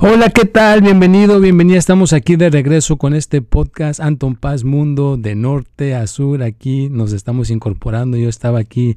Hola, 0.00 0.30
¿qué 0.30 0.44
tal? 0.44 0.80
Bienvenido, 0.80 1.40
bienvenida. 1.40 1.76
Estamos 1.76 2.12
aquí 2.12 2.36
de 2.36 2.50
regreso 2.50 2.98
con 2.98 3.14
este 3.14 3.42
podcast 3.42 3.98
Anton 3.98 4.36
Paz 4.36 4.62
Mundo 4.62 5.16
de 5.16 5.34
norte 5.34 5.96
a 5.96 6.06
sur. 6.06 6.44
Aquí 6.44 6.88
nos 6.88 7.12
estamos 7.12 7.50
incorporando. 7.50 8.16
Yo 8.16 8.28
estaba 8.28 8.60
aquí 8.60 8.96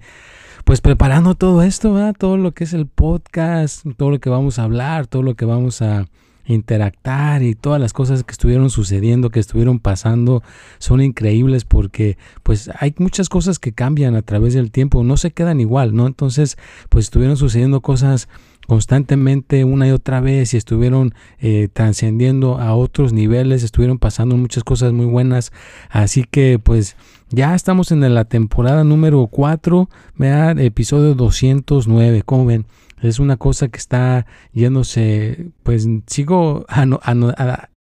pues 0.63 0.79
preparando 0.79 1.33
todo 1.33 1.63
esto, 1.63 1.97
todo 2.19 2.37
lo 2.37 2.51
que 2.51 2.65
es 2.65 2.73
el 2.73 2.85
podcast, 2.85 3.83
todo 3.97 4.11
lo 4.11 4.19
que 4.19 4.29
vamos 4.29 4.59
a 4.59 4.63
hablar, 4.63 5.07
todo 5.07 5.23
lo 5.23 5.33
que 5.33 5.45
vamos 5.45 5.81
a 5.81 6.05
interactar 6.45 7.41
y 7.41 7.55
todas 7.55 7.81
las 7.81 7.93
cosas 7.93 8.23
que 8.23 8.33
estuvieron 8.33 8.69
sucediendo, 8.69 9.31
que 9.31 9.39
estuvieron 9.39 9.79
pasando, 9.79 10.43
son 10.77 11.01
increíbles 11.01 11.65
porque 11.65 12.19
pues 12.43 12.69
hay 12.79 12.93
muchas 12.99 13.27
cosas 13.27 13.57
que 13.57 13.73
cambian 13.73 14.15
a 14.15 14.21
través 14.21 14.53
del 14.53 14.69
tiempo, 14.69 15.03
no 15.03 15.17
se 15.17 15.31
quedan 15.31 15.61
igual, 15.61 15.95
¿no? 15.95 16.05
Entonces 16.05 16.57
pues 16.89 17.05
estuvieron 17.05 17.37
sucediendo 17.37 17.81
cosas 17.81 18.29
constantemente 18.67 19.65
una 19.65 19.87
y 19.87 19.91
otra 19.91 20.21
vez 20.21 20.53
y 20.53 20.57
estuvieron 20.57 21.13
eh, 21.39 21.67
trascendiendo 21.71 22.59
a 22.59 22.75
otros 22.75 23.13
niveles, 23.13 23.63
estuvieron 23.63 23.99
pasando 23.99 24.37
muchas 24.37 24.63
cosas 24.63 24.93
muy 24.93 25.05
buenas. 25.05 25.51
Así 25.89 26.23
que 26.23 26.59
pues 26.59 26.95
ya 27.29 27.55
estamos 27.55 27.91
en 27.91 28.13
la 28.13 28.25
temporada 28.25 28.83
número 28.83 29.25
4, 29.27 29.89
vean, 30.15 30.59
episodio 30.59 31.15
209, 31.15 32.23
como 32.23 32.45
ven. 32.45 32.65
Es 33.01 33.19
una 33.19 33.37
cosa 33.37 33.67
que 33.69 33.79
está 33.79 34.27
yéndose, 34.53 35.51
pues 35.63 35.87
sigo 36.07 36.65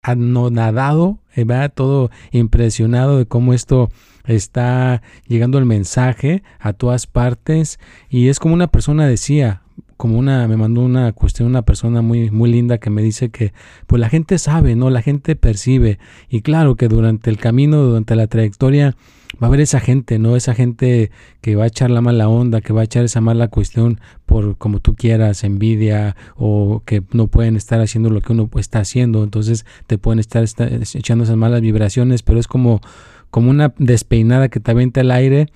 anonadado, 0.01 1.19
eh, 1.35 1.69
todo 1.73 2.11
impresionado 2.31 3.17
de 3.17 3.25
cómo 3.25 3.53
esto 3.53 3.89
está 4.25 5.01
llegando 5.27 5.57
el 5.57 5.65
mensaje 5.65 6.43
a 6.59 6.73
todas 6.73 7.07
partes 7.07 7.79
y 8.09 8.27
es 8.27 8.39
como 8.39 8.53
una 8.53 8.67
persona 8.67 9.07
decía, 9.07 9.61
como 9.97 10.17
una, 10.17 10.47
me 10.47 10.57
mandó 10.57 10.81
una 10.81 11.11
cuestión 11.11 11.49
una 11.49 11.63
persona 11.63 12.01
muy, 12.01 12.29
muy 12.31 12.51
linda 12.51 12.77
que 12.77 12.89
me 12.89 13.01
dice 13.01 13.29
que 13.29 13.51
pues 13.87 13.99
la 13.99 14.09
gente 14.09 14.37
sabe, 14.37 14.75
¿no? 14.75 14.89
La 14.89 15.01
gente 15.01 15.35
percibe. 15.35 15.99
Y 16.29 16.41
claro 16.41 16.75
que 16.75 16.87
durante 16.87 17.29
el 17.29 17.37
camino, 17.37 17.81
durante 17.83 18.15
la 18.15 18.27
trayectoria, 18.27 18.95
va 19.41 19.47
a 19.47 19.49
haber 19.49 19.61
esa 19.61 19.79
gente, 19.79 20.19
¿no? 20.19 20.35
Esa 20.35 20.53
gente 20.53 21.11
que 21.41 21.55
va 21.55 21.65
a 21.65 21.67
echar 21.67 21.89
la 21.89 22.01
mala 22.01 22.29
onda, 22.29 22.61
que 22.61 22.73
va 22.73 22.81
a 22.81 22.83
echar 22.85 23.03
esa 23.03 23.21
mala 23.21 23.47
cuestión 23.49 23.99
por 24.25 24.57
como 24.57 24.79
tú 24.79 24.95
quieras, 24.95 25.43
envidia, 25.43 26.15
o 26.35 26.83
que 26.85 27.03
no 27.11 27.27
pueden 27.27 27.55
estar 27.55 27.81
haciendo 27.81 28.09
lo 28.09 28.21
que 28.21 28.33
uno 28.33 28.49
está 28.55 28.79
haciendo. 28.79 29.23
Entonces 29.23 29.65
te 29.87 29.97
pueden 29.97 30.19
estar, 30.19 30.43
echando 30.43 31.23
esas 31.23 31.37
malas 31.37 31.61
vibraciones, 31.61 32.21
pero 32.21 32.39
es 32.39 32.47
como, 32.47 32.81
como 33.31 33.49
una 33.49 33.73
despeinada 33.77 34.49
que 34.49 34.59
te 34.59 34.71
avienta 34.71 35.01
el 35.01 35.11
aire 35.11 35.47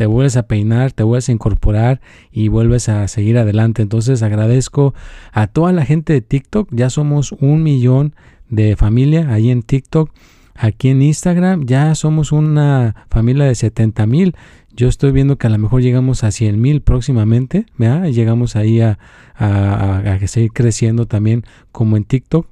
te 0.00 0.06
vuelves 0.06 0.38
a 0.38 0.44
peinar, 0.44 0.92
te 0.92 1.02
vuelves 1.02 1.28
a 1.28 1.32
incorporar 1.32 2.00
y 2.32 2.48
vuelves 2.48 2.88
a 2.88 3.06
seguir 3.06 3.36
adelante. 3.36 3.82
Entonces 3.82 4.22
agradezco 4.22 4.94
a 5.30 5.46
toda 5.46 5.72
la 5.72 5.84
gente 5.84 6.14
de 6.14 6.22
TikTok. 6.22 6.70
Ya 6.72 6.88
somos 6.88 7.32
un 7.32 7.62
millón 7.62 8.14
de 8.48 8.76
familia 8.76 9.30
ahí 9.30 9.50
en 9.50 9.60
TikTok. 9.60 10.10
Aquí 10.54 10.88
en 10.88 11.02
Instagram 11.02 11.66
ya 11.66 11.94
somos 11.94 12.32
una 12.32 13.04
familia 13.10 13.44
de 13.44 13.54
70 13.54 14.06
mil. 14.06 14.36
Yo 14.74 14.88
estoy 14.88 15.12
viendo 15.12 15.36
que 15.36 15.48
a 15.48 15.50
lo 15.50 15.58
mejor 15.58 15.82
llegamos 15.82 16.24
a 16.24 16.30
100 16.30 16.58
mil 16.58 16.80
próximamente. 16.80 17.66
¿verdad? 17.76 18.06
Llegamos 18.08 18.56
ahí 18.56 18.80
a, 18.80 18.98
a, 19.34 20.18
seguir 20.28 20.54
creciendo 20.54 21.04
también 21.04 21.44
como 21.72 21.98
en 21.98 22.04
TikTok. 22.04 22.46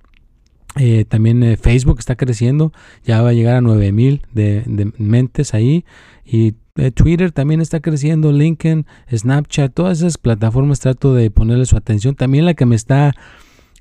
Eh, 0.76 1.06
también 1.08 1.42
eh, 1.42 1.56
Facebook 1.56 1.98
está 1.98 2.14
creciendo, 2.14 2.74
ya 3.04 3.22
va 3.22 3.30
a 3.30 3.32
llegar 3.32 3.56
a 3.56 3.62
9000 3.62 3.92
mil 3.94 4.22
de, 4.34 4.64
de, 4.66 4.92
mentes 4.98 5.54
ahí 5.54 5.86
y 6.26 6.54
eh, 6.78 6.92
Twitter 6.92 7.32
también 7.32 7.60
está 7.60 7.80
creciendo, 7.80 8.30
LinkedIn, 8.30 8.86
Snapchat, 9.12 9.74
todas 9.74 9.98
esas 9.98 10.16
plataformas 10.16 10.78
trato 10.78 11.12
de 11.12 11.30
ponerle 11.30 11.66
su 11.66 11.76
atención. 11.76 12.14
También 12.14 12.44
la 12.44 12.54
que 12.54 12.66
me 12.66 12.76
está, 12.76 13.14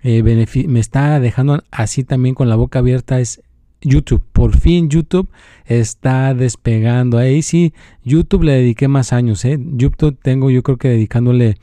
eh, 0.03 0.23
me 0.23 0.79
está 0.79 1.19
dejando 1.19 1.63
así 1.69 2.03
también 2.03 2.33
con 2.33 2.49
la 2.49 2.55
boca 2.55 2.79
abierta 2.79 3.19
es 3.19 3.41
YouTube. 3.81 4.23
Por 4.33 4.57
fin 4.57 4.89
YouTube 4.89 5.29
está 5.65 6.33
despegando. 6.33 7.19
Ahí 7.19 7.43
sí, 7.43 7.73
YouTube 8.03 8.43
le 8.43 8.53
dediqué 8.53 8.87
más 8.87 9.13
años. 9.13 9.45
¿eh? 9.45 9.59
YouTube 9.59 10.17
tengo 10.19 10.49
yo 10.49 10.63
creo 10.63 10.77
que 10.77 10.89
dedicándole 10.89 11.55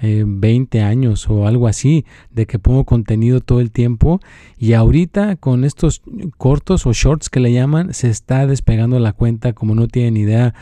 20 0.00 0.80
años 0.82 1.28
o 1.28 1.48
algo 1.48 1.66
así 1.66 2.04
de 2.30 2.46
que 2.46 2.60
pongo 2.60 2.84
contenido 2.84 3.40
todo 3.40 3.60
el 3.60 3.72
tiempo 3.72 4.20
y 4.56 4.74
ahorita 4.74 5.34
con 5.34 5.64
estos 5.64 6.02
cortos 6.36 6.86
o 6.86 6.92
shorts 6.92 7.28
que 7.28 7.40
le 7.40 7.52
llaman 7.52 7.92
se 7.92 8.08
está 8.08 8.46
despegando 8.46 9.00
la 9.00 9.12
cuenta 9.12 9.54
como 9.54 9.74
no 9.74 9.88
tienen 9.88 10.16
idea 10.16 10.54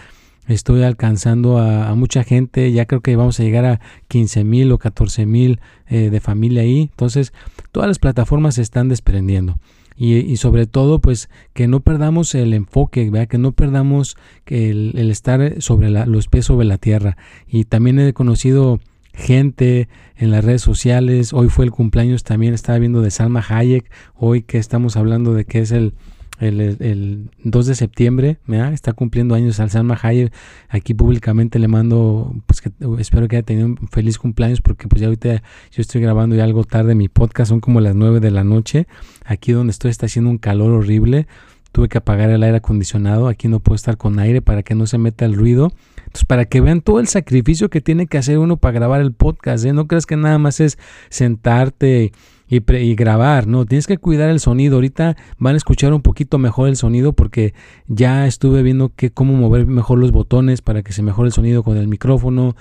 estoy 0.47 0.83
alcanzando 0.83 1.59
a, 1.59 1.95
mucha 1.95 2.25
gente, 2.25 2.71
ya 2.73 2.87
creo 2.87 3.01
que 3.01 3.17
vamos 3.17 3.39
a 3.41 3.43
llegar 3.43 3.65
a 3.65 3.81
15 4.09 4.45
mil 4.45 4.73
o 4.73 4.79
14 4.79 5.27
mil 5.27 5.61
eh, 5.89 6.11
de 6.11 6.21
familia 6.21 6.63
ahí, 6.63 6.83
entonces 6.83 7.33
todas 7.73 7.89
las 7.89 7.99
plataformas 7.99 8.57
se 8.57 8.63
están 8.63 8.89
desprendiendo. 8.89 9.59
Y, 9.99 10.37
sobre 10.37 10.67
todo, 10.67 10.99
pues 10.99 11.31
que 11.55 11.69
no 11.69 11.81
perdamos 11.81 12.35
el 12.35 12.53
enfoque, 12.53 13.11
que 13.31 13.39
no 13.39 13.53
perdamos 13.53 14.19
el, 14.45 14.93
el 14.95 15.11
estar 15.11 15.63
sobre 15.63 15.89
los 15.89 16.29
pies 16.29 16.45
sobre 16.45 16.67
la 16.67 16.77
tierra. 16.77 17.17
Y 17.49 17.65
también 17.65 17.99
he 17.99 18.13
conocido 18.13 18.79
gente 19.15 19.89
en 20.17 20.31
las 20.31 20.45
redes 20.45 20.63
sociales. 20.63 21.33
Hoy 21.33 21.49
fue 21.49 21.65
el 21.65 21.71
cumpleaños, 21.71 22.23
también 22.23 22.55
estaba 22.55 22.79
viendo 22.79 23.01
de 23.01 23.11
Salma 23.11 23.45
Hayek, 23.49 23.91
hoy 24.15 24.43
que 24.43 24.59
estamos 24.59 24.97
hablando 24.97 25.35
de 25.35 25.45
que 25.47 25.61
es 25.61 25.73
el 25.73 25.95
el, 26.39 27.31
2 27.43 27.67
de 27.67 27.75
septiembre, 27.75 28.39
está 28.73 28.93
cumpliendo 28.93 29.35
años 29.35 29.61
al 29.61 29.71
Salma 29.71 29.99
Hayek. 30.01 30.33
Aquí 30.69 30.95
públicamente 30.95 31.59
le 31.59 31.69
mando, 31.69 32.35
pues 32.47 32.61
que 32.61 32.71
espero 32.99 33.29
que 33.29 33.37
haya 33.37 33.45
tenido 33.45 33.67
un 33.67 33.77
feliz 33.89 34.19
cumpleaños 34.19 34.61
porque 34.61 34.89
pues 34.89 35.01
ya 35.01 35.07
ahorita 35.07 35.43
yo 35.71 35.81
estoy 35.81 36.01
grabando 36.01 36.37
ya 36.37 36.45
algo 36.45 36.65
tarde 36.65 36.95
mi 36.95 37.09
podcast, 37.09 37.49
son 37.51 37.61
como 37.61 37.81
las 37.81 37.95
9 37.95 38.21
de 38.21 38.31
la 38.31 38.45
noche. 38.45 38.87
Aquí 39.25 39.53
donde 39.53 39.71
estoy 39.71 39.91
está 39.91 40.07
haciendo 40.07 40.31
un 40.31 40.39
calor 40.39 40.73
horrible. 40.73 41.27
Tuve 41.73 41.89
que 41.89 41.99
apagar 41.99 42.31
el 42.31 42.43
aire 42.43 42.59
acondicionado, 42.59 43.29
aquí 43.29 43.49
no 43.49 43.61
puedo 43.61 43.77
estar 43.77 43.97
con 43.97 44.19
aire 44.19 44.41
para 44.41 44.63
que 44.63 44.75
no 44.75 44.87
se 44.87 44.99
meta 44.99 45.25
el 45.25 45.35
ruido. 45.35 45.73
Entonces, 46.17 46.29
para 46.29 46.47
que 46.47 46.63
vean 46.63 46.81
todo 46.81 46.99
el 46.99 47.09
sacrificio 47.09 47.69
que 47.69 47.83
tiene 47.83 48.07
que 48.07 48.17
hacer 48.17 48.39
uno 48.39 48.57
para 48.57 48.73
grabar 48.73 49.03
el 49.03 49.13
podcast, 49.13 49.67
¿eh? 49.67 49.75
no 49.75 49.87
creas 49.87 50.07
que 50.07 50.17
nada 50.17 50.39
más 50.39 50.61
es 50.61 50.79
sentarte 51.11 52.11
y, 52.49 52.95
grabar, 52.95 53.47
¿no? 53.47 53.67
Tienes 53.67 53.87
que 53.87 53.99
cuidar 53.99 54.31
el 54.31 54.41
sonido. 54.41 54.77
Ahorita 54.77 55.15
van 55.39 55.55
a 55.55 55.57
escuchar 55.59 55.93
un 55.93 56.01
poquito 56.01 56.39
mejor 56.39 56.69
el 56.69 56.77
sonido 56.77 57.13
porque 57.13 57.53
ya 57.87 58.27
estuve 58.27 58.63
viendo 58.63 58.93
que 58.97 59.11
cómo 59.11 59.35
mover 59.35 59.67
mejor 59.67 59.99
los 59.99 60.11
botones 60.11 60.63
para 60.63 60.83
que 60.83 60.95
se 60.95 61.03
mejore 61.03 61.27
el 61.27 61.35
sonido 61.35 61.63
con 61.63 61.77
el 61.77 61.87
micrófono 61.87 62.57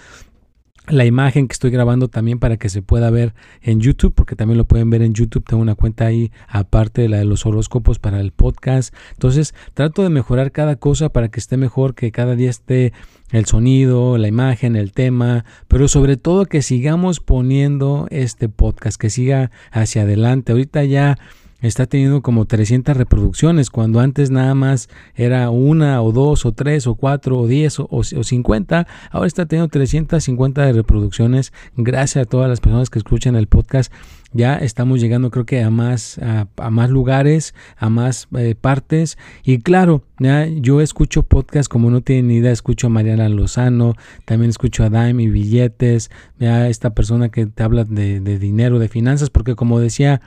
la 0.88 1.06
imagen 1.06 1.48
que 1.48 1.54
estoy 1.54 1.72
grabando 1.72 2.08
también 2.08 2.40
para 2.40 2.58
que 2.58 2.70
se 2.70 2.82
pueda 2.82 3.10
ver 3.10 3.34
en 3.62 3.80
YouTube, 3.80 4.14
porque 4.14 4.36
también 4.36 4.58
lo 4.58 4.66
pueden 4.66 4.90
ver 4.90 5.02
en 5.02 5.14
YouTube. 5.14 5.46
Tengo 5.46 5.62
una 5.62 5.76
cuenta 5.76 6.06
ahí 6.06 6.32
aparte 6.48 7.02
de 7.02 7.10
la 7.10 7.18
de 7.18 7.26
los 7.26 7.46
horóscopos 7.46 8.00
para 8.00 8.20
el 8.20 8.32
podcast. 8.32 8.94
Entonces 9.14 9.54
trato 9.74 10.04
de 10.04 10.10
mejorar 10.10 10.52
cada 10.52 10.76
cosa 10.76 11.10
para 11.10 11.30
que 11.30 11.40
esté 11.40 11.58
mejor, 11.58 11.96
que 11.96 12.12
cada 12.12 12.36
día 12.36 12.50
esté 12.50 12.94
el 13.32 13.46
sonido, 13.46 14.18
la 14.18 14.28
imagen, 14.28 14.76
el 14.76 14.92
tema, 14.92 15.46
pero 15.68 15.88
sobre 15.88 16.18
todo 16.18 16.46
que 16.46 16.62
sigamos 16.62 17.20
poniendo 17.20 18.08
este 18.12 18.50
podcast, 18.50 19.00
que 19.00 19.10
siga 19.10 19.52
hacia 19.72 20.04
adelante. 20.04 20.52
Ahorita 20.52 20.84
ya 20.84 21.18
está 21.68 21.86
teniendo 21.86 22.22
como 22.22 22.46
300 22.46 22.96
reproducciones, 22.96 23.70
cuando 23.70 24.00
antes 24.00 24.30
nada 24.32 24.54
más 24.56 24.90
era 25.16 25.50
una 25.50 26.02
o 26.02 26.12
dos 26.12 26.46
o 26.46 26.52
tres 26.52 26.88
o 26.88 26.96
cuatro 26.96 27.40
o 27.40 27.48
diez 27.48 27.80
o, 27.80 27.88
o, 27.90 28.04
50, 28.04 28.88
ahora 29.12 29.28
está 29.28 29.46
teniendo 29.46 29.70
350 29.70 30.66
de 30.66 30.74
reproducciones 30.74 31.54
gracias 31.76 32.26
a 32.26 32.30
todas 32.30 32.50
las 32.50 32.60
personas 32.60 32.90
que 32.90 33.00
escuchan 33.00 33.36
el 33.36 33.48
podcast. 33.48 33.92
Ya 34.34 34.58
estamos 34.58 35.00
llegando 35.00 35.32
creo 35.32 35.46
que 35.46 35.64
a 35.64 35.70
más, 35.70 36.20
a, 36.20 36.70
más 36.70 36.90
lugares, 36.90 37.56
a 37.78 37.90
más 37.90 38.28
eh, 38.36 38.54
partes. 38.60 39.18
Y 39.44 39.60
claro, 39.60 40.04
ya 40.20 40.46
yo 40.46 40.82
escucho 40.82 41.24
podcast 41.24 41.70
como 41.70 41.90
no 41.90 42.02
tienen 42.02 42.28
ni 42.28 42.36
idea, 42.36 42.52
escucho 42.52 42.88
a 42.88 42.90
Mariana 42.90 43.30
Lozano, 43.30 43.96
también 44.26 44.50
escucho 44.50 44.84
a 44.84 44.90
Dime 44.90 45.24
y 45.24 45.28
Billetes, 45.28 46.12
ya 46.38 46.68
esta 46.68 46.94
persona 46.94 47.30
que 47.30 47.46
te 47.46 47.64
habla 47.64 47.86
de, 47.86 48.20
de 48.20 48.38
dinero, 48.38 48.78
de 48.78 48.90
finanzas, 48.90 49.30
porque 49.30 49.56
como 49.56 49.80
decía 49.80 50.22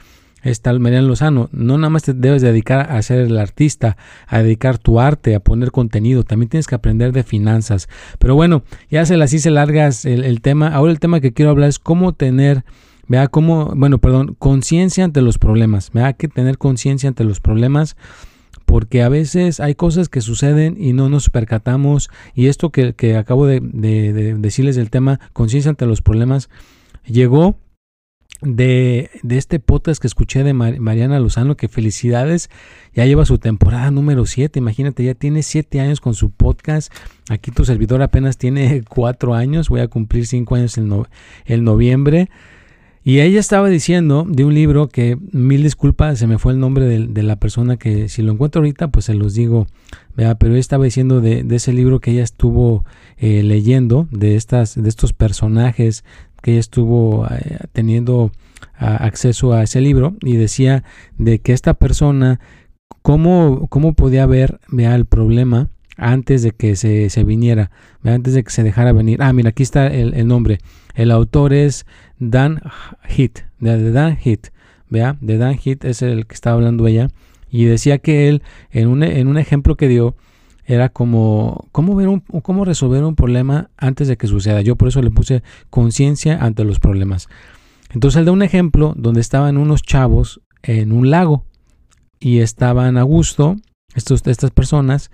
está 0.51 0.73
Mariana 0.79 1.07
Lozano, 1.07 1.49
no 1.53 1.79
nada 1.79 1.91
más 1.91 2.03
te 2.03 2.15
debes 2.15 2.43
dedicar 2.43 2.91
a 2.91 3.01
ser 3.03 3.21
el 3.21 3.39
artista, 3.39 3.97
a 4.27 4.43
dedicar 4.43 4.79
tu 4.79 5.01
arte, 5.01 5.35
a 5.35 5.41
poner 5.41 5.71
contenido, 5.71 6.25
también 6.25 6.49
tienes 6.49 6.67
que 6.67 6.75
aprender 6.75 7.13
de 7.13 7.23
finanzas. 7.23 7.89
Pero 8.19 8.35
bueno, 8.35 8.63
ya 8.91 9.07
se 9.07 9.17
las 9.17 9.33
hice 9.33 9.51
largas 9.51 10.05
el, 10.05 10.25
el 10.25 10.41
tema. 10.41 10.69
Ahora 10.69 10.93
el 10.93 11.01
tema 11.01 11.21
que 11.21 11.33
quiero 11.33 11.51
hablar 11.51 11.69
es 11.69 11.79
cómo 11.79 12.13
tener 12.13 12.65
Vea 13.09 13.27
cómo, 13.29 13.73
bueno, 13.75 13.99
perdón, 13.99 14.37
conciencia 14.39 15.03
ante 15.03 15.23
los 15.23 15.39
problemas. 15.39 15.91
Vea 15.93 16.13
que 16.13 16.29
tener 16.29 16.59
conciencia 16.59 17.09
ante 17.09 17.25
los 17.25 17.41
problemas 17.41 17.97
porque 18.67 19.03
a 19.03 19.09
veces 19.09 19.61
hay 19.61 19.75
cosas 19.75 20.11
que 20.11 20.21
suceden 20.21 20.77
y 20.79 20.93
no 20.93 21.09
nos 21.09 21.31
percatamos. 21.31 22.11
Y 22.35 22.49
esto 22.49 22.71
que, 22.71 22.93
que 22.93 23.17
acabo 23.17 23.47
de, 23.47 23.61
decirles 23.61 24.77
del 24.77 24.91
tema, 24.91 25.21
conciencia 25.33 25.71
ante 25.71 25.87
los 25.87 26.03
problemas, 26.03 26.51
llegó 27.07 27.57
de, 28.41 29.11
de, 29.23 29.37
este 29.37 29.59
podcast 29.59 30.01
que 30.01 30.07
escuché 30.07 30.45
de 30.45 30.53
Mariana 30.55 31.19
Lozano, 31.19 31.57
que 31.57 31.69
felicidades, 31.69 32.51
ya 32.95 33.05
lleva 33.05 33.25
su 33.25 33.39
temporada 33.39 33.91
número 33.91 34.27
7, 34.27 34.59
imagínate, 34.59 35.05
ya 35.05 35.15
tiene 35.15 35.43
7 35.43 35.81
años 35.81 36.01
con 36.01 36.15
su 36.15 36.31
podcast, 36.31 36.93
aquí 37.29 37.51
tu 37.51 37.65
servidor 37.65 38.03
apenas 38.03 38.39
tiene 38.39 38.83
4 38.89 39.35
años, 39.35 39.69
voy 39.69 39.81
a 39.81 39.89
cumplir 39.89 40.27
5 40.27 40.55
años 40.55 40.79
en, 40.79 41.05
el 41.47 41.65
noviembre, 41.65 42.29
y 43.05 43.21
ella 43.21 43.41
estaba 43.41 43.69
diciendo 43.71 44.27
de 44.29 44.45
un 44.45 44.53
libro 44.55 44.89
que, 44.89 45.17
mil 45.33 45.63
disculpas, 45.63 46.19
se 46.19 46.27
me 46.27 46.39
fue 46.39 46.53
el 46.53 46.59
nombre 46.59 46.85
de, 46.85 47.23
la 47.23 47.37
persona 47.37 47.79
que 47.79 48.09
si 48.09 48.21
lo 48.21 48.33
encuentro 48.33 48.61
ahorita, 48.61 48.89
pues 48.89 49.07
se 49.07 49.15
los 49.15 49.35
digo, 49.35 49.67
pero 50.15 50.53
ella 50.53 50.59
estaba 50.59 50.85
diciendo 50.85 51.21
de, 51.23 51.47
ese 51.51 51.73
libro 51.73 52.01
que 52.01 52.11
ella 52.11 52.23
estuvo 52.23 52.85
eh, 53.17 53.43
leyendo, 53.43 54.09
de, 54.11 54.37
estas, 54.37 54.75
de 54.75 54.89
estos 54.89 55.15
personajes 55.15 56.05
ella 56.51 56.61
estuvo 56.61 57.27
eh, 57.27 57.59
teniendo 57.73 58.33
acceso 58.77 59.53
a 59.53 59.63
ese 59.63 59.81
libro, 59.81 60.17
y 60.21 60.37
decía 60.37 60.85
de 61.17 61.41
que 61.41 61.53
esta 61.53 61.75
persona, 61.75 62.41
cómo, 63.03 63.67
cómo 63.69 63.93
podía 63.93 64.27
ver 64.27 64.61
vea, 64.69 64.95
el 64.95 65.05
problema 65.05 65.69
antes 65.97 66.43
de 66.43 66.53
que 66.53 66.77
se, 66.77 67.11
se 67.11 67.25
viniera, 67.25 67.71
antes 68.05 68.35
de 68.35 68.45
que 68.45 68.51
se 68.51 68.63
dejara 68.63 68.93
venir. 68.93 69.21
Ah, 69.21 69.33
mira, 69.33 69.51
aquí 69.51 69.65
está 69.65 69.89
el, 69.89 70.15
el 70.15 70.29
nombre. 70.29 70.59
El 70.95 71.11
autor 71.11 71.53
es 71.53 71.87
Dan 72.19 72.61
Heath, 73.09 73.41
de 73.59 73.93
Dan 73.93 74.17
Heath, 74.25 74.49
vea, 74.89 75.17
de 75.21 75.39
Dan 75.39 75.59
es 75.65 76.03
el 76.03 76.27
que 76.27 76.35
estaba 76.35 76.57
hablando 76.57 76.87
ella, 76.87 77.09
y 77.51 77.65
decía 77.65 77.99
que 77.99 78.29
él, 78.29 78.43
en 78.71 78.89
un, 78.89 79.03
en 79.03 79.27
un 79.27 79.39
ejemplo 79.39 79.77
que 79.77 79.89
dio, 79.89 80.17
era 80.69 80.91
como 80.91 81.67
cómo, 81.73 81.97
ver 81.97 82.09
un, 82.09 82.21
cómo 82.21 82.67
resolver 82.67 83.03
un 83.03 83.17
problema 83.17 83.71
antes 83.79 84.07
de 84.07 84.19
que 84.19 84.27
suceda. 84.27 84.61
Yo 84.61 84.77
por 84.77 84.89
eso 84.89 85.01
le 85.01 85.11
puse 85.11 85.43
conciencia 85.71 86.37
ante 86.45 86.63
los 86.63 86.79
problemas. 86.79 87.29
Entonces 87.91 88.19
él 88.19 88.27
da 88.27 88.33
un 88.33 88.43
ejemplo 88.43 88.93
donde 88.95 89.23
estaban 89.23 89.57
unos 89.57 89.81
chavos 89.81 90.43
en 90.63 90.93
un 90.93 91.09
lago 91.09 91.47
y 92.21 92.41
estaban 92.41 92.99
a 92.99 93.03
gusto, 93.03 93.57
estos, 93.95 94.27
estas 94.27 94.51
personas, 94.51 95.11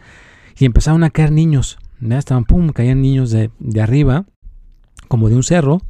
y 0.59 0.65
empezaron 0.65 1.05
a 1.05 1.11
caer 1.11 1.31
niños. 1.31 1.79
¿ya? 2.01 2.19
Estaban, 2.19 2.47
pum, 2.47 2.71
caían 2.71 3.01
niños 3.01 3.31
de, 3.31 3.53
de 3.61 3.81
arriba, 3.81 4.27
como 5.06 5.29
de 5.29 5.37
un 5.37 5.45
cerro, 5.45 5.83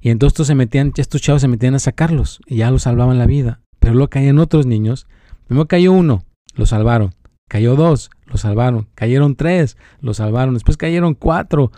y 0.00 0.10
entonces 0.10 0.34
estos, 0.34 0.46
se 0.46 0.54
metían, 0.54 0.92
estos 0.96 1.20
chavos 1.20 1.42
se 1.42 1.48
metían 1.48 1.74
a 1.74 1.80
sacarlos 1.80 2.40
y 2.46 2.56
ya 2.56 2.70
los 2.70 2.82
salvaban 2.82 3.18
la 3.18 3.26
vida. 3.26 3.62
Pero 3.80 3.94
luego 3.94 4.10
caían 4.10 4.38
otros 4.38 4.64
niños. 4.64 5.08
Primero 5.48 5.66
cayó 5.66 5.90
uno, 5.90 6.22
lo 6.54 6.66
salvaron. 6.66 7.14
Cayó 7.52 7.76
dos, 7.76 8.10
lo 8.24 8.38
salvaron. 8.38 8.88
Cayeron 8.94 9.36
tres, 9.36 9.76
lo 10.00 10.14
salvaron. 10.14 10.54
Después 10.54 10.78
cayeron 10.78 11.12
cuatro. 11.12 11.70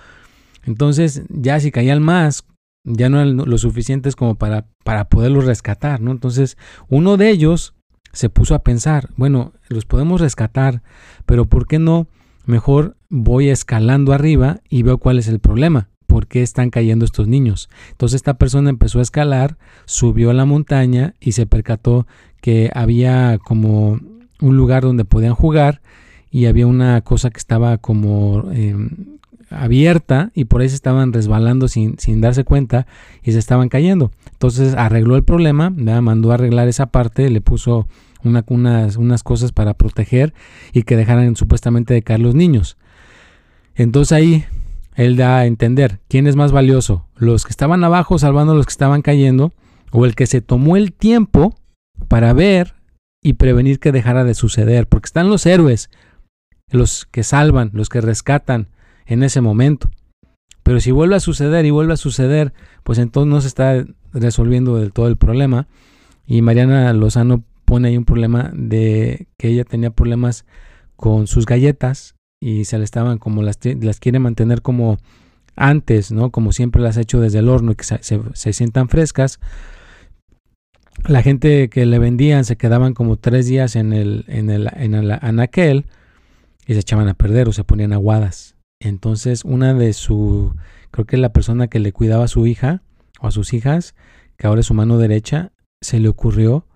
Entonces 0.62 1.24
ya 1.30 1.58
si 1.58 1.72
caían 1.72 2.00
más, 2.00 2.44
ya 2.84 3.08
no 3.08 3.20
eran 3.20 3.38
lo 3.38 3.58
suficientes 3.58 4.14
como 4.14 4.36
para, 4.36 4.68
para 4.84 5.08
poderlos 5.08 5.46
rescatar, 5.46 6.00
¿no? 6.00 6.12
Entonces 6.12 6.56
uno 6.88 7.16
de 7.16 7.28
ellos 7.28 7.74
se 8.12 8.28
puso 8.28 8.54
a 8.54 8.62
pensar, 8.62 9.10
bueno, 9.16 9.52
los 9.68 9.84
podemos 9.84 10.20
rescatar, 10.20 10.84
pero 11.26 11.46
¿por 11.46 11.66
qué 11.66 11.80
no? 11.80 12.06
Mejor 12.46 12.96
voy 13.08 13.48
escalando 13.48 14.12
arriba 14.12 14.60
y 14.68 14.84
veo 14.84 14.98
cuál 14.98 15.18
es 15.18 15.26
el 15.26 15.40
problema 15.40 15.88
por 16.06 16.28
qué 16.28 16.42
están 16.42 16.70
cayendo 16.70 17.04
estos 17.04 17.26
niños. 17.26 17.68
Entonces 17.90 18.18
esta 18.18 18.34
persona 18.34 18.70
empezó 18.70 19.00
a 19.00 19.02
escalar, 19.02 19.58
subió 19.86 20.30
a 20.30 20.34
la 20.34 20.44
montaña 20.44 21.14
y 21.18 21.32
se 21.32 21.46
percató 21.46 22.06
que 22.40 22.70
había 22.72 23.38
como 23.38 23.98
un 24.44 24.56
lugar 24.56 24.82
donde 24.82 25.04
podían 25.04 25.34
jugar 25.34 25.80
y 26.30 26.46
había 26.46 26.66
una 26.66 27.00
cosa 27.00 27.30
que 27.30 27.38
estaba 27.38 27.78
como 27.78 28.50
em, 28.52 28.90
abierta 29.50 30.30
y 30.34 30.44
por 30.44 30.60
ahí 30.60 30.68
se 30.68 30.74
estaban 30.74 31.12
resbalando 31.12 31.68
sin, 31.68 31.98
sin, 31.98 32.20
darse 32.20 32.44
cuenta 32.44 32.86
y 33.22 33.32
se 33.32 33.38
estaban 33.38 33.68
cayendo. 33.68 34.10
Entonces 34.32 34.74
arregló 34.74 35.16
el 35.16 35.24
problema, 35.24 35.70
mandó 35.70 36.30
a 36.30 36.34
arreglar 36.34 36.68
esa 36.68 36.86
parte, 36.86 37.30
le 37.30 37.40
puso 37.40 37.86
una, 38.22 38.44
unas, 38.48 38.96
unas 38.96 39.22
cosas 39.22 39.52
para 39.52 39.74
proteger 39.74 40.34
y 40.72 40.82
que 40.82 40.96
dejaran 40.96 41.36
supuestamente 41.36 41.94
de 41.94 42.02
caer 42.02 42.20
los 42.20 42.34
niños. 42.34 42.76
Entonces 43.74 44.12
ahí 44.12 44.44
él 44.96 45.16
da 45.16 45.38
a 45.38 45.46
entender 45.46 46.00
quién 46.08 46.26
es 46.26 46.36
más 46.36 46.52
valioso, 46.52 47.06
los 47.16 47.44
que 47.44 47.50
estaban 47.50 47.82
abajo 47.82 48.18
salvando 48.18 48.52
a 48.52 48.56
los 48.56 48.66
que 48.66 48.72
estaban 48.72 49.02
cayendo, 49.02 49.52
o 49.90 50.04
el 50.04 50.14
que 50.14 50.26
se 50.26 50.40
tomó 50.40 50.76
el 50.76 50.92
tiempo 50.92 51.54
para 52.08 52.32
ver 52.32 52.74
y 53.24 53.32
prevenir 53.32 53.80
que 53.80 53.90
dejara 53.90 54.22
de 54.22 54.34
suceder, 54.34 54.86
porque 54.86 55.06
están 55.06 55.28
los 55.28 55.46
héroes, 55.46 55.90
los 56.70 57.06
que 57.06 57.24
salvan, 57.24 57.70
los 57.72 57.88
que 57.88 58.00
rescatan 58.00 58.68
en 59.06 59.24
ese 59.24 59.40
momento. 59.40 59.90
Pero 60.62 60.78
si 60.78 60.92
vuelve 60.92 61.16
a 61.16 61.20
suceder 61.20 61.64
y 61.64 61.70
vuelve 61.70 61.94
a 61.94 61.96
suceder, 61.96 62.52
pues 62.84 62.98
entonces 62.98 63.30
no 63.30 63.40
se 63.40 63.48
está 63.48 63.84
resolviendo 64.12 64.76
del 64.76 64.92
todo 64.92 65.08
el 65.08 65.16
problema. 65.16 65.66
Y 66.26 66.42
Mariana 66.42 66.92
Lozano 66.92 67.42
pone 67.64 67.88
ahí 67.88 67.96
un 67.96 68.04
problema 68.04 68.50
de 68.54 69.26
que 69.38 69.48
ella 69.48 69.64
tenía 69.64 69.90
problemas 69.90 70.44
con 70.96 71.26
sus 71.26 71.46
galletas 71.46 72.14
y 72.40 72.66
se 72.66 72.78
le 72.78 72.84
estaban 72.84 73.18
como 73.18 73.42
las, 73.42 73.58
las 73.80 74.00
quiere 74.00 74.18
mantener 74.18 74.60
como 74.60 74.98
antes, 75.56 76.12
¿no? 76.12 76.30
Como 76.30 76.52
siempre 76.52 76.82
las 76.82 76.98
ha 76.98 77.00
hecho 77.00 77.20
desde 77.20 77.38
el 77.38 77.48
horno 77.48 77.72
y 77.72 77.74
que 77.74 77.84
se, 77.84 78.00
se, 78.02 78.52
sientan 78.52 78.88
frescas. 78.88 79.40
La 81.06 81.22
gente 81.22 81.68
que 81.68 81.84
le 81.84 81.98
vendían 81.98 82.46
se 82.46 82.56
quedaban 82.56 82.94
como 82.94 83.16
tres 83.16 83.46
días 83.46 83.76
en 83.76 83.92
el, 83.92 84.24
en 84.28 84.48
el, 84.48 84.70
en 84.74 84.94
el 84.94 85.10
anaquel 85.10 85.84
y 86.66 86.72
se 86.72 86.80
echaban 86.80 87.08
a 87.08 87.14
perder 87.14 87.48
o 87.48 87.52
se 87.52 87.62
ponían 87.62 87.92
aguadas. 87.92 88.56
Entonces 88.80 89.44
una 89.44 89.74
de 89.74 89.92
su, 89.92 90.54
creo 90.90 91.04
que 91.04 91.18
la 91.18 91.32
persona 91.32 91.68
que 91.68 91.78
le 91.78 91.92
cuidaba 91.92 92.24
a 92.24 92.28
su 92.28 92.46
hija 92.46 92.82
o 93.20 93.26
a 93.26 93.32
sus 93.32 93.52
hijas, 93.52 93.94
que 94.38 94.46
ahora 94.46 94.60
es 94.60 94.66
su 94.66 94.74
mano 94.74 94.96
derecha, 94.96 95.52
se 95.82 96.00
le 96.00 96.08
ocurrió, 96.08 96.66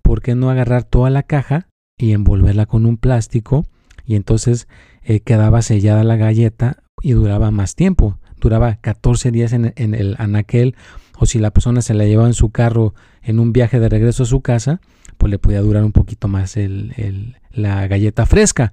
¿por 0.00 0.22
qué 0.22 0.34
no 0.34 0.50
agarrar 0.50 0.84
toda 0.84 1.10
la 1.10 1.22
caja 1.22 1.68
y 1.98 2.12
envolverla 2.12 2.64
con 2.64 2.86
un 2.86 2.96
plástico? 2.96 3.66
Y 4.06 4.16
entonces 4.16 4.68
eh, 5.02 5.20
quedaba 5.20 5.60
sellada 5.60 6.02
la 6.02 6.16
galleta 6.16 6.82
y 7.02 7.12
duraba 7.12 7.50
más 7.50 7.74
tiempo. 7.74 8.18
Duraba 8.40 8.76
14 8.76 9.30
días 9.30 9.52
en, 9.52 9.74
el 9.76 10.16
anaquel 10.18 10.74
o 11.18 11.26
si 11.26 11.38
la 11.38 11.50
persona 11.50 11.82
se 11.82 11.92
la 11.92 12.06
llevaba 12.06 12.28
en 12.28 12.34
su 12.34 12.50
carro 12.50 12.94
en 13.22 13.38
un 13.38 13.52
viaje 13.52 13.80
de 13.80 13.88
regreso 13.88 14.22
a 14.22 14.26
su 14.26 14.40
casa, 14.40 14.80
pues 15.18 15.30
le 15.30 15.38
podía 15.38 15.60
durar 15.60 15.84
un 15.84 15.92
poquito 15.92 16.28
más 16.28 16.56
el, 16.56 17.36
la 17.52 17.86
galleta 17.86 18.26
fresca. 18.26 18.72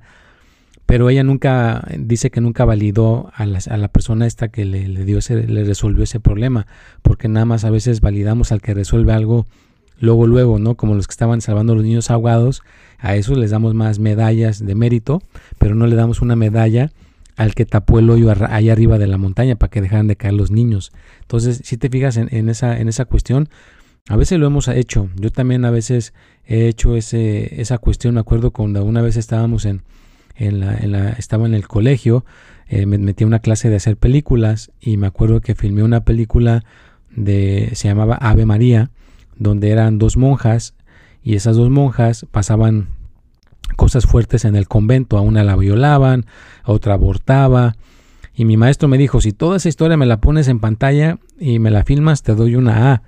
Pero 0.85 1.09
ella 1.09 1.23
nunca, 1.23 1.85
dice 1.97 2.31
que 2.31 2.39
nunca 2.39 2.63
validó 2.63 3.29
a 3.35 3.45
la, 3.45 3.59
a 3.69 3.75
la 3.75 3.89
persona 3.89 4.25
esta 4.25 4.47
que 4.47 4.63
le, 4.63 4.87
dio 5.03 5.17
ese, 5.17 5.45
le 5.45 5.65
resolvió 5.65 6.05
ese 6.05 6.21
problema, 6.21 6.65
porque 7.01 7.27
nada 7.27 7.45
más 7.45 7.65
a 7.65 7.69
veces 7.69 7.99
validamos 7.99 8.53
al 8.53 8.61
que 8.61 8.73
resuelve 8.73 9.11
algo 9.11 9.45
luego, 9.99 10.27
luego, 10.27 10.59
¿no? 10.59 10.75
Como 10.75 10.95
los 10.95 11.07
que 11.07 11.11
estaban 11.11 11.41
salvando 11.41 11.73
a 11.73 11.75
los 11.75 11.83
niños 11.83 12.09
ahogados, 12.09 12.63
a 12.99 13.15
esos 13.15 13.37
les 13.37 13.51
damos 13.51 13.73
más 13.73 13.99
medallas 13.99 14.65
de 14.65 14.75
mérito, 14.75 15.21
pero 15.57 15.75
no 15.75 15.87
le 15.87 15.95
damos 15.95 16.21
una 16.21 16.37
medalla 16.37 16.91
al 17.35 17.53
que 17.53 17.65
tapó 17.65 17.99
el 17.99 18.09
hoyo 18.09 18.31
allá 18.31 18.71
arriba 18.71 18.97
de 18.97 19.07
la 19.07 19.17
montaña 19.17 19.55
para 19.55 19.69
que 19.69 19.81
dejaran 19.81 20.07
de 20.07 20.15
caer 20.15 20.33
los 20.33 20.51
niños. 20.51 20.91
Entonces, 21.21 21.61
si 21.63 21.77
te 21.77 21.89
fijas 21.89 22.17
en, 22.17 22.49
esa, 22.49 22.79
en 22.79 22.87
esa 22.87 23.05
cuestión, 23.05 23.49
a 24.09 24.15
veces 24.15 24.39
lo 24.39 24.47
hemos 24.47 24.67
hecho. 24.67 25.09
Yo 25.15 25.31
también 25.31 25.65
a 25.65 25.71
veces 25.71 26.13
he 26.45 26.67
hecho 26.67 26.95
ese, 26.95 27.61
esa 27.61 27.77
cuestión. 27.77 28.15
Me 28.15 28.21
acuerdo 28.21 28.51
cuando 28.51 28.83
una 28.83 29.01
vez 29.01 29.17
estábamos 29.17 29.65
en, 29.65 29.81
en, 30.35 30.59
la, 30.59 30.77
en 30.77 30.91
la, 30.91 31.09
estaba 31.09 31.45
en 31.45 31.53
el 31.53 31.67
colegio, 31.67 32.25
eh, 32.67 32.85
me 32.85 32.97
metí 32.97 33.23
a 33.23 33.27
una 33.27 33.39
clase 33.39 33.69
de 33.69 33.77
hacer 33.77 33.97
películas 33.97 34.71
y 34.79 34.97
me 34.97 35.07
acuerdo 35.07 35.41
que 35.41 35.55
filmé 35.55 35.83
una 35.83 36.01
película 36.01 36.63
de, 37.15 37.71
se 37.73 37.87
llamaba 37.87 38.15
Ave 38.15 38.45
María, 38.45 38.91
donde 39.37 39.71
eran 39.71 39.97
dos 39.97 40.17
monjas 40.17 40.73
y 41.23 41.35
esas 41.35 41.57
dos 41.57 41.69
monjas 41.69 42.25
pasaban 42.31 42.87
cosas 43.75 44.05
fuertes 44.05 44.45
en 44.45 44.55
el 44.55 44.67
convento. 44.67 45.17
A 45.17 45.21
una 45.21 45.43
la 45.43 45.55
violaban, 45.57 46.25
a 46.63 46.71
otra 46.71 46.93
abortaba. 46.93 47.75
Y 48.33 48.45
mi 48.45 48.55
maestro 48.55 48.87
me 48.87 48.97
dijo, 48.97 49.19
si 49.19 49.33
toda 49.33 49.57
esa 49.57 49.67
historia 49.67 49.97
me 49.97 50.05
la 50.05 50.21
pones 50.21 50.47
en 50.47 50.59
pantalla 50.59 51.17
y 51.39 51.59
me 51.59 51.71
la 51.71 51.83
filmas, 51.83 52.21
te 52.23 52.35
doy 52.35 52.55
una 52.55 52.93
A. 52.93 53.03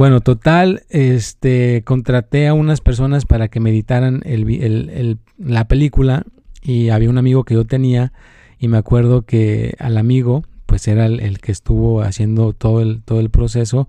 Bueno, 0.00 0.22
total, 0.22 0.84
este, 0.88 1.82
contraté 1.84 2.48
a 2.48 2.54
unas 2.54 2.80
personas 2.80 3.26
para 3.26 3.48
que 3.48 3.60
me 3.60 3.68
editaran 3.68 4.22
el, 4.24 5.18
la 5.36 5.68
película 5.68 6.24
y 6.62 6.88
había 6.88 7.10
un 7.10 7.18
amigo 7.18 7.44
que 7.44 7.52
yo 7.52 7.66
tenía 7.66 8.14
y 8.58 8.68
me 8.68 8.78
acuerdo 8.78 9.26
que 9.26 9.74
al 9.78 9.98
amigo, 9.98 10.42
pues 10.64 10.88
era 10.88 11.04
el, 11.04 11.20
el 11.20 11.38
que 11.38 11.52
estuvo 11.52 12.00
haciendo 12.00 12.54
todo 12.54 12.80
el, 12.80 13.02
todo 13.02 13.20
el 13.20 13.28
proceso 13.28 13.88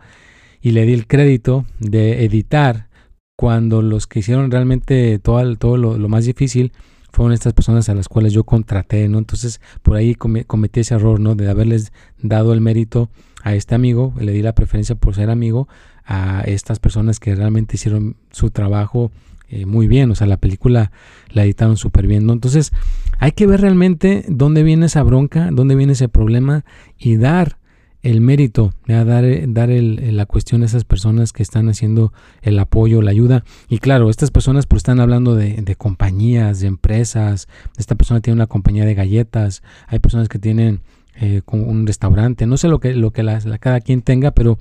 y 0.60 0.72
le 0.72 0.86
di 0.86 0.92
el 0.92 1.08
crédito 1.08 1.66
de 1.80 2.26
editar 2.26 2.90
cuando 3.38 3.82
los 3.82 4.06
que 4.06 4.20
hicieron 4.20 4.52
realmente 4.52 5.18
todo, 5.18 5.56
todo 5.56 5.78
lo, 5.78 5.98
lo 5.98 6.10
más 6.10 6.26
difícil 6.26 6.74
fueron 7.14 7.32
estas 7.32 7.54
personas 7.54 7.88
a 7.88 7.96
las 7.96 8.10
cuales 8.10 8.34
yo 8.34 8.44
contraté, 8.44 9.08
¿no? 9.08 9.18
Entonces 9.18 9.62
por 9.82 9.96
ahí 9.96 10.16
cometí 10.16 10.82
ese 10.82 10.94
error, 10.94 11.22
¿no? 11.22 11.36
De 11.36 11.50
haberles 11.50 11.94
dado 12.22 12.52
el 12.52 12.60
mérito 12.60 13.10
a 13.44 13.56
este 13.56 13.76
amigo, 13.76 14.14
le 14.20 14.34
di 14.34 14.42
la 14.42 14.54
preferencia 14.54 14.96
por 14.96 15.16
ser 15.16 15.30
amigo 15.30 15.70
a 16.06 16.42
estas 16.42 16.80
personas 16.80 17.20
que 17.20 17.36
realmente 17.36 17.76
hicieron 17.76 18.16
su 18.32 18.50
trabajo 18.50 19.12
eh, 19.50 19.66
muy 19.66 19.88
bien, 19.88 20.10
o 20.12 20.16
sea, 20.16 20.28
la 20.28 20.38
película 20.38 20.92
la 21.30 21.44
editaron 21.44 21.76
súper 21.76 22.08
bien, 22.08 22.26
¿no? 22.26 22.34
Entonces 22.34 22.72
hay 23.20 23.34
que 23.34 23.48
ver 23.48 23.62
realmente 23.62 24.24
dónde 24.30 24.64
viene 24.64 24.86
esa 24.86 25.04
bronca, 25.04 25.50
dónde 25.52 25.76
viene 25.76 25.94
ese 25.94 26.08
problema 26.08 26.64
y 26.98 27.18
dar 27.18 27.58
el 28.02 28.22
mérito, 28.22 28.74
dar, 28.88 29.26
eh, 29.26 29.46
dar 29.48 29.70
el, 29.70 30.16
la 30.16 30.26
cuestión 30.26 30.64
a 30.64 30.66
esas 30.66 30.86
personas 30.86 31.34
que 31.34 31.44
están 31.44 31.70
haciendo 31.70 32.14
el 32.42 32.58
apoyo, 32.58 33.02
la 33.02 33.12
ayuda. 33.12 33.44
Y 33.70 33.80
claro, 33.80 34.10
estas 34.10 34.32
personas 34.32 34.66
pues 34.66 34.80
están 34.80 35.00
hablando 35.00 35.36
de, 35.36 35.62
de 35.62 35.76
compañías, 35.76 36.62
de 36.62 36.68
empresas. 36.68 37.48
Esta 37.78 37.96
persona 37.96 38.22
tiene 38.22 38.36
una 38.36 38.48
compañía 38.48 38.86
de 38.86 38.96
galletas. 38.96 39.62
Hay 39.88 40.00
personas 40.00 40.30
que 40.30 40.40
tienen 40.40 40.82
eh, 41.16 41.42
un 41.52 41.86
restaurante. 41.86 42.48
No 42.48 42.58
sé 42.58 42.68
lo 42.68 42.80
que, 42.80 42.96
lo 42.96 43.12
que 43.12 43.22
la, 43.22 43.40
cada 43.60 43.82
quien 43.82 44.02
tenga, 44.02 44.32
pero 44.32 44.58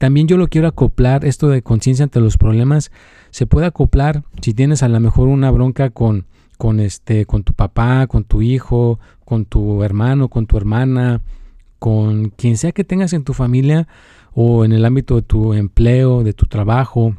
también 0.00 0.26
yo 0.26 0.38
lo 0.38 0.48
quiero 0.48 0.66
acoplar. 0.66 1.26
Esto 1.26 1.50
de 1.50 1.60
conciencia 1.60 2.04
ante 2.04 2.20
los 2.20 2.38
problemas 2.38 2.90
se 3.28 3.46
puede 3.46 3.66
acoplar 3.66 4.24
si 4.40 4.54
tienes 4.54 4.82
a 4.82 4.88
lo 4.88 4.98
mejor 4.98 5.28
una 5.28 5.50
bronca 5.50 5.90
con, 5.90 6.24
con, 6.56 6.80
este, 6.80 7.26
con 7.26 7.44
tu 7.44 7.52
papá, 7.52 8.06
con 8.06 8.24
tu 8.24 8.40
hijo, 8.40 8.98
con 9.26 9.44
tu 9.44 9.84
hermano, 9.84 10.28
con 10.28 10.46
tu 10.46 10.56
hermana 10.56 11.20
con 11.78 12.28
quien 12.30 12.56
sea 12.56 12.70
que 12.70 12.84
tengas 12.84 13.12
en 13.12 13.24
tu 13.24 13.34
familia 13.34 13.88
o 14.32 14.64
en 14.64 14.72
el 14.72 14.84
ámbito 14.84 15.16
de 15.16 15.22
tu 15.22 15.54
empleo, 15.54 16.22
de 16.22 16.34
tu 16.34 16.46
trabajo 16.46 17.16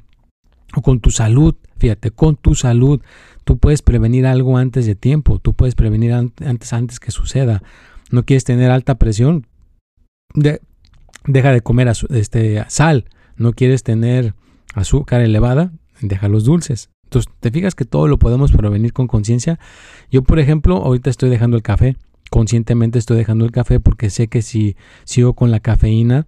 o 0.74 0.82
con 0.82 1.02
tu 1.02 1.12
salud. 1.12 1.56
Fíjate, 1.78 2.12
con 2.12 2.36
tu 2.36 2.56
salud 2.56 3.02
tú 3.44 3.58
puedes 3.58 3.82
prevenir 3.82 4.26
algo 4.26 4.58
antes 4.58 4.86
de 4.86 4.96
tiempo, 4.96 5.40
tú 5.40 5.54
puedes 5.54 5.76
prevenir 5.76 6.14
antes, 6.14 6.74
antes 6.74 7.00
que 7.00 7.12
suceda. 7.12 7.62
No 8.12 8.24
quieres 8.24 8.44
tener 8.44 8.72
alta 8.72 8.96
presión, 8.96 9.48
deja 11.25 11.51
de 11.51 11.62
comer 11.62 11.92
este, 12.10 12.63
sal. 12.68 13.06
No 13.36 13.54
quieres 13.54 13.84
tener 13.84 14.36
azúcar 14.74 15.22
elevada, 15.22 15.72
deja 16.01 16.28
los 16.28 16.44
dulces. 16.44 16.90
Entonces, 17.04 17.32
te 17.40 17.51
fijas 17.51 17.75
que 17.75 17.86
todo 17.86 18.08
lo 18.08 18.20
podemos 18.20 18.51
prevenir 18.51 18.94
con 18.94 19.08
conciencia. 19.08 19.60
Yo, 20.10 20.24
por 20.24 20.40
ejemplo, 20.40 20.78
ahorita 20.78 21.10
estoy 21.10 21.30
dejando 21.30 21.58
el 21.58 21.63
café 21.63 21.98
conscientemente 22.32 22.98
estoy 22.98 23.18
dejando 23.18 23.44
el 23.44 23.51
café 23.51 23.82
porque 23.82 24.10
sé 24.10 24.30
que 24.30 24.42
si 24.42 24.78
sigo 25.04 25.34
con 25.34 25.51
la 25.51 25.60
cafeína 25.60 26.28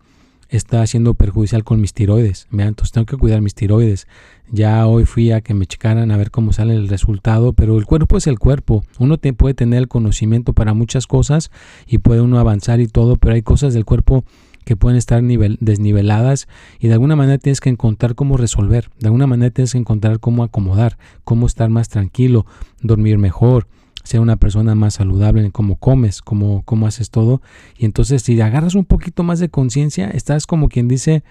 está 0.49 0.85
siendo 0.85 1.13
perjudicial 1.13 1.63
con 1.63 1.79
mis 1.79 1.93
tiroides. 1.93 2.47
Entonces 2.51 2.91
tengo 2.91 3.05
que 3.05 3.15
cuidar 3.15 3.41
mis 3.41 3.55
tiroides. 3.55 4.05
Ya 4.51 4.85
hoy 4.85 5.05
fui 5.05 5.31
a 5.31 5.39
que 5.39 5.53
me 5.53 5.65
checaran 5.65 6.11
a 6.11 6.17
ver 6.17 6.29
cómo 6.29 6.51
sale 6.51 6.75
el 6.75 6.89
resultado, 6.89 7.53
pero 7.53 7.77
el 7.77 7.85
cuerpo 7.85 8.17
es 8.17 8.27
el 8.27 8.37
cuerpo. 8.37 8.83
Uno 8.99 9.17
te 9.17 9.31
puede 9.31 9.55
tener 9.55 9.79
el 9.79 9.87
conocimiento 9.87 10.51
para 10.51 10.73
muchas 10.73 11.07
cosas 11.07 11.51
y 11.87 11.99
puede 11.99 12.19
uno 12.19 12.37
avanzar 12.37 12.81
y 12.81 12.87
todo, 12.87 13.15
pero 13.15 13.33
hay 13.33 13.41
cosas 13.41 13.73
del 13.73 13.85
cuerpo 13.85 14.25
que 14.63 14.75
pueden 14.75 14.97
estar 14.97 15.21
nivel, 15.21 15.57
desniveladas 15.61 16.47
y 16.79 16.87
de 16.87 16.93
alguna 16.93 17.15
manera 17.15 17.37
tienes 17.37 17.61
que 17.61 17.69
encontrar 17.69 18.15
cómo 18.15 18.37
resolver, 18.37 18.89
de 18.99 19.07
alguna 19.07 19.27
manera 19.27 19.51
tienes 19.51 19.73
que 19.73 19.77
encontrar 19.77 20.19
cómo 20.19 20.43
acomodar, 20.43 20.97
cómo 21.23 21.47
estar 21.47 21.69
más 21.69 21.89
tranquilo, 21.89 22.45
dormir 22.81 23.17
mejor, 23.17 23.67
ser 24.03 24.19
una 24.19 24.35
persona 24.35 24.75
más 24.75 24.95
saludable 24.95 25.43
en 25.43 25.51
cómo 25.51 25.77
comes, 25.77 26.21
cómo, 26.21 26.63
cómo 26.63 26.87
haces 26.87 27.09
todo. 27.09 27.41
Y 27.77 27.85
entonces 27.85 28.21
si 28.21 28.39
agarras 28.41 28.75
un 28.75 28.85
poquito 28.85 29.23
más 29.23 29.39
de 29.39 29.49
conciencia, 29.49 30.09
estás 30.09 30.45
como 30.45 30.69
quien 30.69 30.87
dice 30.87 31.23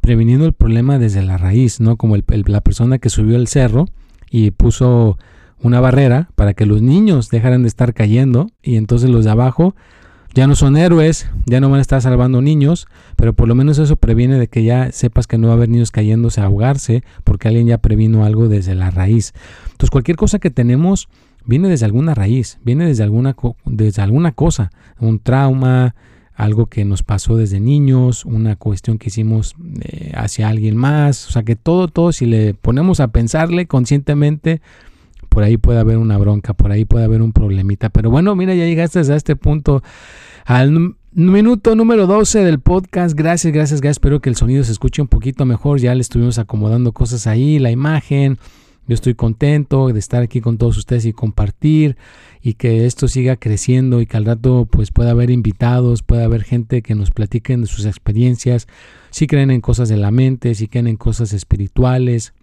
previniendo 0.00 0.44
el 0.46 0.52
problema 0.52 0.98
desde 0.98 1.22
la 1.22 1.38
raíz, 1.38 1.80
¿no? 1.80 1.96
Como 1.96 2.16
la 2.16 2.60
persona 2.60 2.98
que 2.98 3.08
subió 3.08 3.36
el 3.36 3.48
cerro 3.48 3.86
y 4.30 4.50
puso 4.50 5.18
una 5.62 5.80
barrera 5.80 6.28
para 6.34 6.52
que 6.52 6.66
los 6.66 6.82
niños 6.82 7.30
dejaran 7.30 7.62
de 7.62 7.68
estar 7.68 7.94
cayendo 7.94 8.50
y 8.62 8.76
entonces 8.76 9.08
los 9.08 9.24
de 9.24 9.30
abajo 9.30 9.74
ya 10.34 10.48
no 10.48 10.56
son 10.56 10.76
héroes, 10.76 11.28
ya 11.46 11.60
no 11.60 11.70
van 11.70 11.78
a 11.78 11.82
estar 11.82 12.02
salvando 12.02 12.42
niños, 12.42 12.88
pero 13.16 13.32
por 13.32 13.46
lo 13.46 13.54
menos 13.54 13.78
eso 13.78 13.96
previene 13.96 14.38
de 14.38 14.48
que 14.48 14.64
ya 14.64 14.90
sepas 14.90 15.26
que 15.26 15.38
no 15.38 15.46
va 15.46 15.54
a 15.54 15.56
haber 15.56 15.68
niños 15.68 15.92
cayéndose 15.92 16.40
a 16.40 16.46
ahogarse 16.46 17.04
porque 17.22 17.48
alguien 17.48 17.68
ya 17.68 17.78
previno 17.78 18.24
algo 18.24 18.48
desde 18.48 18.74
la 18.74 18.90
raíz. 18.90 19.32
Entonces 19.66 19.90
cualquier 19.90 20.16
cosa 20.16 20.40
que 20.40 20.50
tenemos 20.50 21.08
viene 21.46 21.68
desde 21.68 21.86
alguna 21.86 22.14
raíz, 22.14 22.58
viene 22.64 22.84
desde 22.86 23.04
alguna, 23.04 23.36
desde 23.64 24.02
alguna 24.02 24.32
cosa, 24.32 24.72
un 24.98 25.20
trauma, 25.20 25.94
algo 26.34 26.66
que 26.66 26.84
nos 26.84 27.04
pasó 27.04 27.36
desde 27.36 27.60
niños, 27.60 28.24
una 28.24 28.56
cuestión 28.56 28.98
que 28.98 29.08
hicimos 29.08 29.54
eh, 29.82 30.10
hacia 30.16 30.48
alguien 30.48 30.76
más, 30.76 31.28
o 31.28 31.30
sea 31.30 31.44
que 31.44 31.54
todo, 31.54 31.86
todo, 31.86 32.10
si 32.10 32.26
le 32.26 32.54
ponemos 32.54 32.98
a 32.98 33.08
pensarle 33.08 33.66
conscientemente, 33.66 34.60
por 35.34 35.42
ahí 35.42 35.56
puede 35.56 35.80
haber 35.80 35.98
una 35.98 36.16
bronca, 36.16 36.54
por 36.54 36.70
ahí 36.70 36.84
puede 36.84 37.04
haber 37.04 37.20
un 37.20 37.32
problemita, 37.32 37.90
pero 37.90 38.08
bueno, 38.08 38.36
mira, 38.36 38.54
ya 38.54 38.66
llegaste 38.66 39.00
a 39.00 39.16
este 39.16 39.34
punto, 39.34 39.82
al 40.44 40.94
minuto 41.10 41.74
número 41.74 42.06
12 42.06 42.44
del 42.44 42.60
podcast, 42.60 43.16
gracias, 43.16 43.52
gracias, 43.52 43.80
gracias, 43.80 43.96
espero 43.96 44.20
que 44.20 44.30
el 44.30 44.36
sonido 44.36 44.62
se 44.62 44.70
escuche 44.70 45.02
un 45.02 45.08
poquito 45.08 45.44
mejor, 45.44 45.80
ya 45.80 45.92
le 45.92 46.02
estuvimos 46.02 46.38
acomodando 46.38 46.92
cosas 46.92 47.26
ahí, 47.26 47.58
la 47.58 47.72
imagen, 47.72 48.38
yo 48.86 48.94
estoy 48.94 49.14
contento 49.14 49.88
de 49.88 49.98
estar 49.98 50.22
aquí 50.22 50.40
con 50.40 50.56
todos 50.56 50.78
ustedes 50.78 51.04
y 51.04 51.12
compartir 51.12 51.96
y 52.40 52.54
que 52.54 52.86
esto 52.86 53.08
siga 53.08 53.34
creciendo 53.34 54.00
y 54.00 54.06
que 54.06 54.16
al 54.16 54.26
rato 54.26 54.68
pues 54.70 54.92
pueda 54.92 55.10
haber 55.10 55.30
invitados, 55.30 56.04
pueda 56.04 56.26
haber 56.26 56.44
gente 56.44 56.80
que 56.80 56.94
nos 56.94 57.10
platiquen 57.10 57.62
de 57.62 57.66
sus 57.66 57.86
experiencias, 57.86 58.68
si 59.10 59.26
creen 59.26 59.50
en 59.50 59.60
cosas 59.60 59.88
de 59.88 59.96
la 59.96 60.12
mente, 60.12 60.54
si 60.54 60.68
creen 60.68 60.86
en 60.86 60.96
cosas 60.96 61.32
espirituales, 61.32 62.34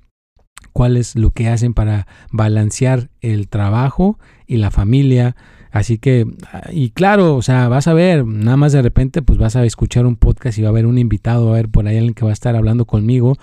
cuál 0.73 0.97
es 0.97 1.15
lo 1.15 1.31
que 1.31 1.49
hacen 1.49 1.73
para 1.73 2.07
balancear 2.31 3.09
el 3.21 3.47
trabajo 3.47 4.19
y 4.47 4.57
la 4.57 4.71
familia. 4.71 5.35
Así 5.71 5.97
que, 5.97 6.27
y 6.71 6.89
claro, 6.89 7.35
o 7.35 7.41
sea, 7.41 7.67
vas 7.69 7.87
a 7.87 7.93
ver, 7.93 8.25
nada 8.25 8.57
más 8.57 8.73
de 8.73 8.81
repente, 8.81 9.21
pues 9.21 9.39
vas 9.39 9.55
a 9.55 9.63
escuchar 9.63 10.05
un 10.05 10.17
podcast 10.17 10.57
y 10.57 10.61
va 10.61 10.69
a 10.69 10.71
haber 10.71 10.85
un 10.85 10.97
invitado, 10.97 11.45
va 11.45 11.51
a 11.51 11.53
haber 11.55 11.69
por 11.69 11.87
ahí 11.87 11.97
alguien 11.97 12.13
que 12.13 12.25
va 12.25 12.31
a 12.31 12.33
estar 12.33 12.55
hablando 12.55 12.85
conmigo, 12.85 13.37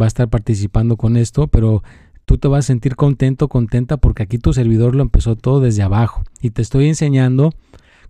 va 0.00 0.06
a 0.06 0.08
estar 0.08 0.28
participando 0.28 0.96
con 0.96 1.16
esto, 1.16 1.46
pero 1.48 1.82
tú 2.24 2.38
te 2.38 2.48
vas 2.48 2.64
a 2.64 2.68
sentir 2.68 2.96
contento, 2.96 3.48
contenta, 3.48 3.98
porque 3.98 4.22
aquí 4.22 4.38
tu 4.38 4.52
servidor 4.52 4.94
lo 4.94 5.02
empezó 5.02 5.36
todo 5.36 5.60
desde 5.60 5.82
abajo. 5.82 6.22
Y 6.40 6.50
te 6.50 6.62
estoy 6.62 6.88
enseñando 6.88 7.52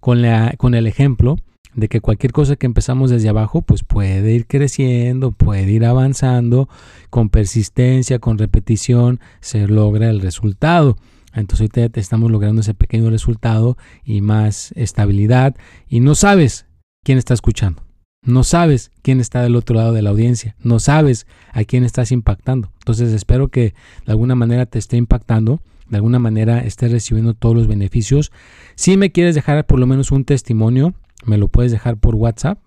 con, 0.01 0.23
la, 0.23 0.55
con 0.57 0.75
el 0.75 0.87
ejemplo 0.87 1.39
de 1.79 1.89
que 1.89 2.01
cualquier 2.01 2.33
cosa 2.33 2.57
que 2.57 2.67
empezamos 2.67 3.09
desde 3.09 3.29
abajo, 3.29 3.63
pues 3.63 3.85
puede 3.85 4.33
ir 4.33 4.47
creciendo, 4.47 5.31
puede 5.31 5.71
ir 5.71 5.85
avanzando, 5.85 6.69
con 7.09 7.29
persistencia, 7.29 8.19
con 8.19 8.37
repetición, 8.37 9.21
se 9.41 9.69
logra 9.69 10.11
el 10.11 10.21
resultado. 10.21 10.97
Entonces 11.35 11.71
ahorita 11.73 12.01
estamos 12.01 12.33
logrando 12.33 12.63
ese 12.63 12.75
pequeño 12.75 13.11
resultado 13.11 13.77
y 14.05 14.23
más 14.23 14.73
estabilidad 14.73 15.55
y 15.89 16.01
no 16.01 16.17
sabes 16.17 16.67
quién 17.05 17.17
está 17.17 17.35
escuchando. 17.35 17.85
No 18.23 18.43
sabes 18.43 18.91
quién 19.03 19.21
está 19.21 19.43
del 19.43 19.55
otro 19.55 19.77
lado 19.77 19.93
de 19.93 20.03
la 20.03 20.11
audiencia, 20.11 20.57
no 20.61 20.81
sabes 20.81 21.29
a 21.53 21.63
quién 21.63 21.85
estás 21.85 22.11
impactando. 22.11 22.73
Entonces 22.81 23.13
espero 23.13 23.49
que 23.49 23.75
de 24.05 24.13
alguna 24.13 24.35
manera 24.35 24.67
te 24.67 24.81
esté 24.81 24.97
impactando, 24.97 25.63
de 25.89 25.97
alguna 25.97 26.19
manera 26.19 26.59
estés 26.59 26.91
recibiendo 26.91 27.35
todos 27.35 27.55
los 27.55 27.69
beneficios. 27.69 28.33
Si 28.75 28.97
me 28.97 29.13
quieres 29.13 29.37
dejar 29.37 29.65
por 29.65 29.79
lo 29.79 29.87
menos 29.87 30.11
un 30.11 30.25
testimonio, 30.25 30.95
me 31.25 31.37
lo 31.37 31.49
puedes 31.49 31.73
dejar 31.73 31.99
por 31.99 32.15
WhatsApp. 32.15 32.59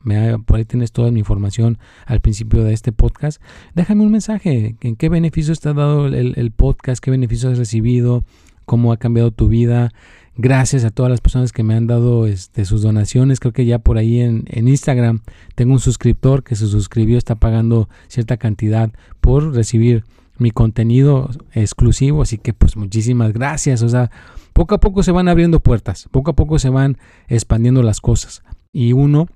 por 0.45 0.57
ahí 0.57 0.65
tienes 0.65 0.91
toda 0.91 1.11
mi 1.11 1.19
información 1.19 1.77
al 2.05 2.19
principio 2.19 2.63
de 2.63 2.73
este 2.73 2.91
podcast. 2.91 3.41
Déjame 3.75 4.03
un 4.03 4.11
mensaje. 4.11 4.75
¿En 4.81 4.95
qué 4.95 5.09
beneficios 5.09 5.59
te 5.59 5.69
ha 5.69 5.73
dado 5.73 6.07
el, 6.07 6.51
podcast? 6.51 7.03
¿Qué 7.03 7.11
beneficios 7.11 7.53
has 7.53 7.57
recibido? 7.57 8.23
¿Cómo 8.65 8.91
ha 8.91 8.97
cambiado 8.97 9.31
tu 9.31 9.47
vida? 9.47 9.91
Gracias 10.37 10.85
a 10.85 10.91
todas 10.91 11.09
las 11.09 11.21
personas 11.21 11.51
que 11.51 11.63
me 11.63 11.75
han 11.75 11.87
dado 11.87 12.25
este, 12.25 12.65
sus 12.65 12.81
donaciones. 12.81 13.39
Creo 13.39 13.53
que 13.53 13.65
ya 13.65 13.79
por 13.79 13.97
ahí 13.97 14.19
en, 14.19 14.45
Instagram 14.49 15.21
tengo 15.55 15.73
un 15.73 15.79
suscriptor 15.79 16.43
que 16.43 16.55
se 16.55 16.67
suscribió, 16.67 17.17
está 17.17 17.35
pagando 17.35 17.89
cierta 18.07 18.37
cantidad 18.37 18.91
por 19.19 19.53
recibir 19.53 20.03
mi 20.37 20.51
contenido 20.51 21.29
exclusivo. 21.53 22.21
Así 22.21 22.37
que 22.37 22.53
pues 22.53 22.77
muchísimas 22.77 23.33
gracias. 23.33 23.81
O 23.81 23.89
sea, 23.89 24.11
poco 24.53 24.75
a 24.75 24.79
poco 24.79 25.03
se 25.03 25.11
van 25.11 25.27
abriendo 25.27 25.59
puertas, 25.59 26.07
poco 26.11 26.31
a 26.31 26.35
poco 26.35 26.59
se 26.59 26.69
van 26.69 26.97
expandiendo 27.27 27.83
las 27.83 28.01
cosas. 28.01 28.43
Y 28.73 28.93
uno 28.93 29.27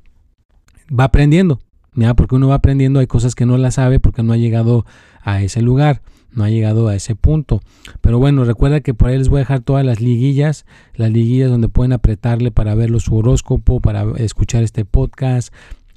va 0.88 1.06
aprendiendo, 1.06 1.60
¿ya? 1.94 2.14
porque 2.14 2.36
uno 2.36 2.48
va 2.48 2.56
aprendiendo, 2.56 3.00
hay 3.00 3.08
cosas 3.08 3.36
que 3.36 3.46
no 3.46 3.58
las 3.58 3.76
sabe 3.76 4.00
porque 4.00 4.24
no 4.24 4.34
ha 4.34 4.38
llegado 4.38 4.86
a 5.22 5.42
ese 5.42 5.62
lugar 5.62 6.02
no 6.36 6.44
ha 6.44 6.50
llegado 6.50 6.88
a 6.88 6.96
ese 6.96 7.16
punto. 7.16 7.62
Pero 8.02 8.20
bueno, 8.20 8.44
recuerda 8.44 8.82
que 8.82 8.94
por 8.94 9.10
ahí 9.10 9.18
les 9.18 9.30
voy 9.30 9.38
a 9.38 9.40
dejar 9.40 9.62
todas 9.62 9.86
las 9.86 10.02
liguillas, 10.02 10.66
las 10.94 11.12
liguillas 11.12 11.50
donde 11.50 11.70
pueden 11.70 11.94
apretarle 11.94 12.52
para 12.52 12.76
ver 12.76 13.00
su 13.00 13.16
horóscopo, 13.16 13.80
para 13.80 14.06
escuchar 14.18 14.64
este 14.64 14.86
podcast, 14.86 15.54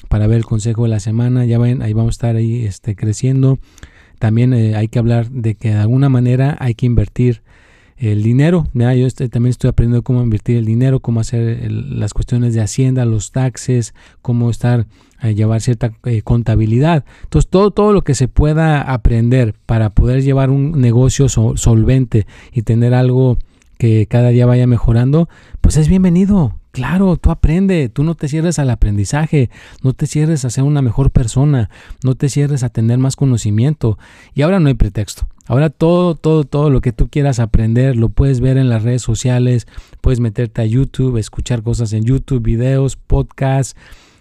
para 0.09 0.27
ver 0.27 0.39
el 0.39 0.45
consejo 0.45 0.85
de 0.85 0.91
la 0.91 1.01
semana. 1.01 1.45
Ya 1.45 1.59
ven, 1.59 1.83
ahí 1.83 1.93
vamos 1.93 2.11
a 2.11 2.17
estar 2.17 2.37
ahí 2.37 2.65
este, 2.65 2.97
creciendo. 2.97 3.59
También 4.19 4.53
eh, 4.55 4.77
hay 4.77 4.89
que 4.89 4.99
hablar 4.99 5.31
de 5.31 5.55
que 5.55 5.71
de 5.71 5.77
alguna 5.77 6.09
manera 6.09 6.57
hay 6.61 6.75
que 6.75 6.87
invertir 6.87 7.43
el 7.99 8.23
dinero. 8.23 8.69
Yo 8.75 9.07
este, 9.07 9.29
también 9.29 9.51
estoy 9.51 9.69
aprendiendo 9.69 10.03
cómo 10.03 10.23
invertir 10.23 10.57
el 10.57 10.65
dinero, 10.65 11.01
cómo 11.01 11.21
hacer 11.21 11.71
las 11.71 12.15
cuestiones 12.15 12.55
de 12.55 12.61
hacienda, 12.61 13.05
los 13.05 13.33
taxes, 13.33 13.95
cómo 14.23 14.51
estar 14.51 14.87
eh, 15.23 15.35
llevar 15.35 15.61
cierta 15.61 15.93
eh, 16.05 16.23
contabilidad. 16.23 17.05
Entonces, 17.25 17.51
todo, 17.51 17.71
todo 17.71 17.93
lo 17.93 18.03
que 18.03 18.15
se 18.15 18.29
pueda 18.29 18.81
aprender 18.81 19.55
para 19.67 19.91
poder 19.91 20.23
llevar 20.23 20.51
un 20.51 20.81
negocio 20.81 21.29
solvente 21.29 22.27
y 22.53 22.63
tener 22.63 22.95
algo 22.95 23.39
que 23.79 24.07
cada 24.07 24.29
día 24.31 24.47
vaya 24.47 24.67
mejorando, 24.67 25.29
pues 25.61 25.77
es 25.77 25.89
bienvenido. 25.89 26.58
Claro, 26.79 27.17
tú 27.17 27.33
aprende, 27.33 27.89
tú 27.89 28.05
no 28.05 28.15
te 28.15 28.29
cierres 28.29 28.61
al 28.61 28.71
aprendizaje, 28.71 29.51
no 29.83 29.95
te 29.95 30.07
cierres 30.07 30.45
a 30.45 30.51
ser 30.51 30.63
una 30.63 30.81
mejor 30.81 31.11
persona, 31.11 31.71
no 32.05 32.15
te 32.15 32.29
cierres 32.29 32.63
a 32.63 32.69
tener 32.69 32.99
más 32.99 33.17
conocimiento. 33.17 33.99
Y 34.33 34.43
ahora 34.43 34.61
no 34.61 34.69
hay 34.69 34.75
pretexto. 34.75 35.27
Ahora 35.49 35.71
todo, 35.71 36.15
todo, 36.15 36.45
todo 36.45 36.71
lo 36.71 36.81
que 36.81 36.93
tú 36.93 37.09
quieras 37.09 37.41
aprender 37.41 37.97
lo 37.97 38.11
puedes 38.11 38.39
ver 38.41 38.59
en 38.59 38.69
las 38.69 38.85
redes 38.85 39.03
sociales, 39.03 39.67
puedes 40.01 40.21
meterte 40.21 40.63
a 40.63 40.67
YouTube, 40.67 41.17
escuchar 41.17 41.65
cosas 41.65 41.93
en 41.95 42.05
YouTube, 42.05 42.45
videos, 42.45 42.95
podcasts 42.95 43.75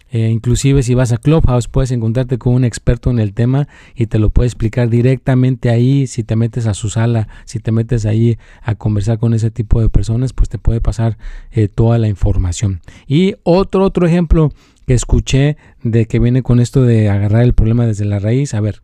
eh, 0.09 0.29
inclusive 0.29 0.83
si 0.83 0.93
vas 0.93 1.11
a 1.11 1.17
Clubhouse 1.17 1.67
puedes 1.67 1.91
encontrarte 1.91 2.37
con 2.37 2.53
un 2.53 2.63
experto 2.63 3.09
en 3.09 3.19
el 3.19 3.33
tema 3.33 3.67
y 3.95 4.07
te 4.07 4.19
lo 4.19 4.29
puede 4.29 4.47
explicar 4.47 4.89
directamente 4.89 5.69
ahí. 5.69 6.07
Si 6.07 6.23
te 6.23 6.35
metes 6.35 6.67
a 6.67 6.73
su 6.73 6.89
sala, 6.89 7.27
si 7.45 7.59
te 7.59 7.71
metes 7.71 8.05
ahí 8.05 8.37
a 8.61 8.75
conversar 8.75 9.19
con 9.19 9.33
ese 9.33 9.51
tipo 9.51 9.81
de 9.81 9.89
personas, 9.89 10.33
pues 10.33 10.49
te 10.49 10.57
puede 10.57 10.81
pasar 10.81 11.17
eh, 11.51 11.67
toda 11.67 11.97
la 11.97 12.07
información. 12.07 12.81
Y 13.07 13.35
otro, 13.43 13.83
otro 13.83 14.07
ejemplo 14.07 14.51
que 14.85 14.93
escuché 14.93 15.57
de 15.83 16.05
que 16.05 16.19
viene 16.19 16.43
con 16.43 16.59
esto 16.59 16.83
de 16.83 17.09
agarrar 17.09 17.43
el 17.43 17.53
problema 17.53 17.85
desde 17.85 18.05
la 18.05 18.19
raíz. 18.19 18.53
A 18.53 18.61
ver, 18.61 18.81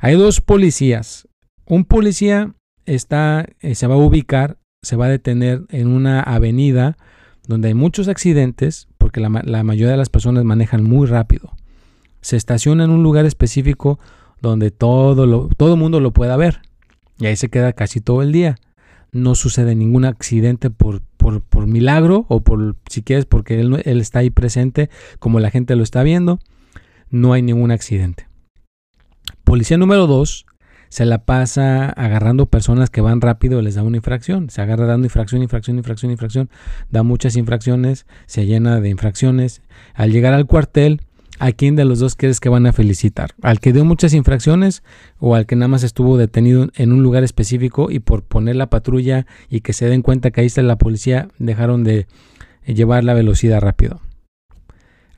hay 0.00 0.16
dos 0.16 0.40
policías. 0.40 1.28
Un 1.66 1.84
policía 1.84 2.54
está, 2.84 3.46
eh, 3.60 3.76
se 3.76 3.86
va 3.86 3.94
a 3.94 3.98
ubicar, 3.98 4.58
se 4.82 4.96
va 4.96 5.06
a 5.06 5.10
detener 5.10 5.62
en 5.68 5.88
una 5.88 6.20
avenida 6.20 6.96
donde 7.46 7.68
hay 7.68 7.74
muchos 7.74 8.08
accidentes, 8.08 8.88
porque 8.98 9.20
la, 9.20 9.28
mayoría 9.28 9.90
de 9.90 9.96
las 9.96 10.08
personas 10.08 10.44
manejan 10.44 10.82
muy 10.82 11.06
rápido. 11.06 11.52
Se 12.20 12.36
estaciona 12.36 12.84
en 12.84 12.90
un 12.90 13.02
lugar 13.02 13.26
específico 13.26 13.98
donde 14.40 14.70
todo 14.70 15.24
el 15.24 15.56
todo 15.56 15.76
mundo 15.76 16.00
lo 16.00 16.12
pueda 16.12 16.36
ver. 16.36 16.60
Y 17.18 17.26
ahí 17.26 17.36
se 17.36 17.48
queda 17.48 17.72
casi 17.72 18.00
todo 18.00 18.22
el 18.22 18.32
día. 18.32 18.56
No 19.12 19.34
sucede 19.34 19.74
ningún 19.74 20.04
accidente 20.04 20.70
por, 20.70 21.02
por, 21.16 21.66
milagro 21.66 22.26
o 22.28 22.40
por, 22.40 22.76
si 22.88 23.02
quieres, 23.02 23.26
porque 23.26 23.60
él, 23.60 23.82
él 23.84 24.00
está 24.00 24.20
ahí 24.20 24.30
presente 24.30 24.88
como 25.18 25.40
la 25.40 25.50
gente 25.50 25.76
lo 25.76 25.82
está 25.82 26.02
viendo. 26.02 26.38
No 27.10 27.32
hay 27.32 27.42
ningún 27.42 27.70
accidente. 27.70 28.28
Policía 29.44 29.78
número 29.78 30.06
2 30.06 30.46
se 30.90 31.06
la 31.06 31.24
pasa 31.24 31.88
agarrando 31.88 32.46
personas 32.46 32.90
que 32.90 33.00
van 33.00 33.20
rápido, 33.20 33.62
les 33.62 33.76
da 33.76 33.84
una 33.84 33.96
infracción, 33.96 34.50
se 34.50 34.60
agarra 34.60 34.86
dando 34.86 35.06
infracción, 35.06 35.40
infracción, 35.40 35.78
infracción, 35.78 36.10
infracción, 36.10 36.50
da 36.90 37.04
muchas 37.04 37.36
infracciones, 37.36 38.06
se 38.26 38.44
llena 38.44 38.80
de 38.80 38.90
infracciones. 38.90 39.62
Al 39.94 40.10
llegar 40.10 40.34
al 40.34 40.46
cuartel, 40.46 41.00
¿a 41.38 41.52
quién 41.52 41.76
de 41.76 41.84
los 41.84 42.00
dos 42.00 42.16
quieres 42.16 42.40
que 42.40 42.48
van 42.48 42.66
a 42.66 42.72
felicitar? 42.72 43.30
¿Al 43.40 43.60
que 43.60 43.72
dio 43.72 43.84
muchas 43.84 44.14
infracciones 44.14 44.82
o 45.18 45.36
al 45.36 45.46
que 45.46 45.54
nada 45.54 45.68
más 45.68 45.84
estuvo 45.84 46.16
detenido 46.16 46.68
en 46.74 46.92
un 46.92 47.04
lugar 47.04 47.22
específico 47.22 47.88
y 47.92 48.00
por 48.00 48.24
poner 48.24 48.56
la 48.56 48.68
patrulla 48.68 49.26
y 49.48 49.60
que 49.60 49.72
se 49.72 49.86
den 49.86 50.02
cuenta 50.02 50.32
que 50.32 50.40
ahí 50.40 50.48
está 50.48 50.60
la 50.62 50.76
policía, 50.76 51.28
dejaron 51.38 51.84
de 51.84 52.08
llevar 52.66 53.04
la 53.04 53.14
velocidad 53.14 53.60
rápido? 53.60 54.00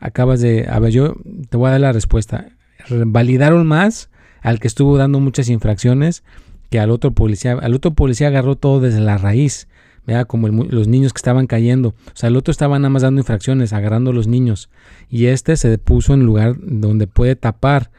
Acabas 0.00 0.42
de, 0.42 0.66
a 0.68 0.78
ver, 0.80 0.92
yo 0.92 1.16
te 1.48 1.56
voy 1.56 1.68
a 1.68 1.72
dar 1.72 1.80
la 1.80 1.92
respuesta. 1.92 2.48
Validaron 2.90 3.66
más 3.66 4.10
al 4.42 4.60
que 4.60 4.68
estuvo 4.68 4.98
dando 4.98 5.20
muchas 5.20 5.48
infracciones 5.48 6.22
que 6.70 6.80
al 6.80 6.90
otro 6.90 7.12
policía. 7.12 7.52
Al 7.52 7.74
otro 7.74 7.94
policía 7.94 8.28
agarró 8.28 8.56
todo 8.56 8.80
desde 8.80 9.00
la 9.00 9.18
raíz, 9.18 9.68
vea 10.06 10.24
como 10.24 10.48
los 10.48 10.88
niños 10.88 11.12
que 11.12 11.18
estaban 11.18 11.46
cayendo. 11.46 11.90
O 11.90 12.14
sea, 12.14 12.28
el 12.28 12.36
otro 12.36 12.50
estaba 12.50 12.78
nada 12.78 12.90
más 12.90 13.02
dando 13.02 13.20
infracciones, 13.20 13.72
agarrando 13.72 14.10
a 14.10 14.14
los 14.14 14.26
niños. 14.26 14.68
Y 15.08 15.26
este 15.26 15.56
se 15.56 15.78
puso 15.78 16.14
en 16.14 16.24
lugar 16.24 16.56
donde 16.60 17.06
puede 17.06 17.36
tapar 17.36 17.90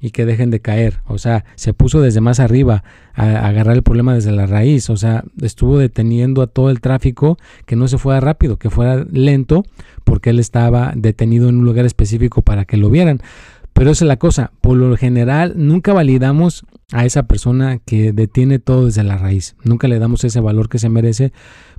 y 0.00 0.10
que 0.10 0.24
dejen 0.24 0.50
de 0.50 0.60
caer. 0.60 1.00
O 1.06 1.18
sea, 1.18 1.44
se 1.56 1.74
puso 1.74 2.00
desde 2.00 2.20
más 2.20 2.40
arriba 2.40 2.82
a, 3.14 3.46
agarrar 3.46 3.76
el 3.76 3.82
problema 3.82 4.14
desde 4.14 4.32
la 4.32 4.46
raíz. 4.46 4.88
O 4.88 4.96
sea, 4.96 5.24
estuvo 5.42 5.78
deteniendo 5.78 6.40
a 6.40 6.46
todo 6.46 6.70
el 6.70 6.80
tráfico 6.80 7.36
que 7.66 7.76
no 7.76 7.86
se 7.86 7.98
fuera 7.98 8.20
rápido, 8.20 8.56
que 8.56 8.70
fuera 8.70 9.04
lento, 9.10 9.64
porque 10.04 10.30
él 10.30 10.38
estaba 10.38 10.92
detenido 10.96 11.48
en 11.48 11.58
un 11.58 11.64
lugar 11.64 11.84
específico 11.84 12.42
para 12.42 12.64
que 12.64 12.78
lo 12.78 12.88
vieran. 12.88 13.20
Pero 13.72 13.90
esa 13.90 14.04
es 14.04 14.08
la 14.08 14.18
cosa, 14.18 14.52
por 14.60 14.76
lo 14.76 14.96
general 14.96 15.54
nunca 15.56 15.92
validamos 15.92 16.64
a 16.92 17.04
esa 17.04 17.24
persona 17.24 17.78
que 17.78 18.12
detiene 18.12 18.58
todo 18.58 18.86
desde 18.86 19.04
la 19.04 19.16
raíz. 19.16 19.56
Nunca 19.64 19.88
le 19.88 19.98
damos 19.98 20.24
ese 20.24 20.40
valor 20.40 20.68
que 20.68 20.78
se 20.78 20.88
merece 20.88 21.32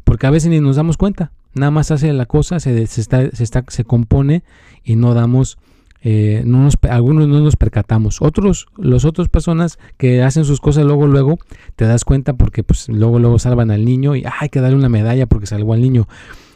porque 0.04 0.28
a 0.28 0.32
veces 0.32 0.50
ni 0.50 0.60
nos 0.60 0.78
damos 0.78 0.98
cuenta. 0.98 1.32
Nada 1.54 1.72
más 1.72 1.92
hace 1.92 2.14
la 2.14 2.26
cosa, 2.26 2.60
se, 2.60 2.82
está, 2.82 3.30
se, 3.32 3.44
está, 3.44 3.66
se 3.68 3.84
compone 3.84 4.44
y 4.84 4.96
no 4.96 5.14
damos, 5.14 5.58
eh, 6.02 6.44
no 6.46 6.64
nos, 6.64 6.78
algunos 6.90 7.28
no 7.28 7.42
nos 7.42 7.58
percatamos. 7.58 8.22
Otros, 8.22 8.68
los 8.78 9.04
otros 9.04 9.28
personas 9.28 9.78
que 9.98 10.24
hacen 10.24 10.46
sus 10.46 10.62
cosas 10.62 10.86
luego, 10.86 11.08
luego, 11.08 11.40
te 11.76 11.86
das 11.86 12.06
cuenta 12.06 12.34
porque 12.34 12.64
pues 12.64 12.88
luego, 12.88 13.20
luego 13.20 13.38
salvan 13.38 13.70
al 13.70 13.84
niño 13.84 14.16
y 14.16 14.24
hay 14.40 14.50
que 14.50 14.62
darle 14.62 14.78
una 14.78 14.90
medalla 14.90 15.26
porque 15.26 15.46
salvó 15.46 15.74
al 15.74 15.82
niño. 15.82 16.08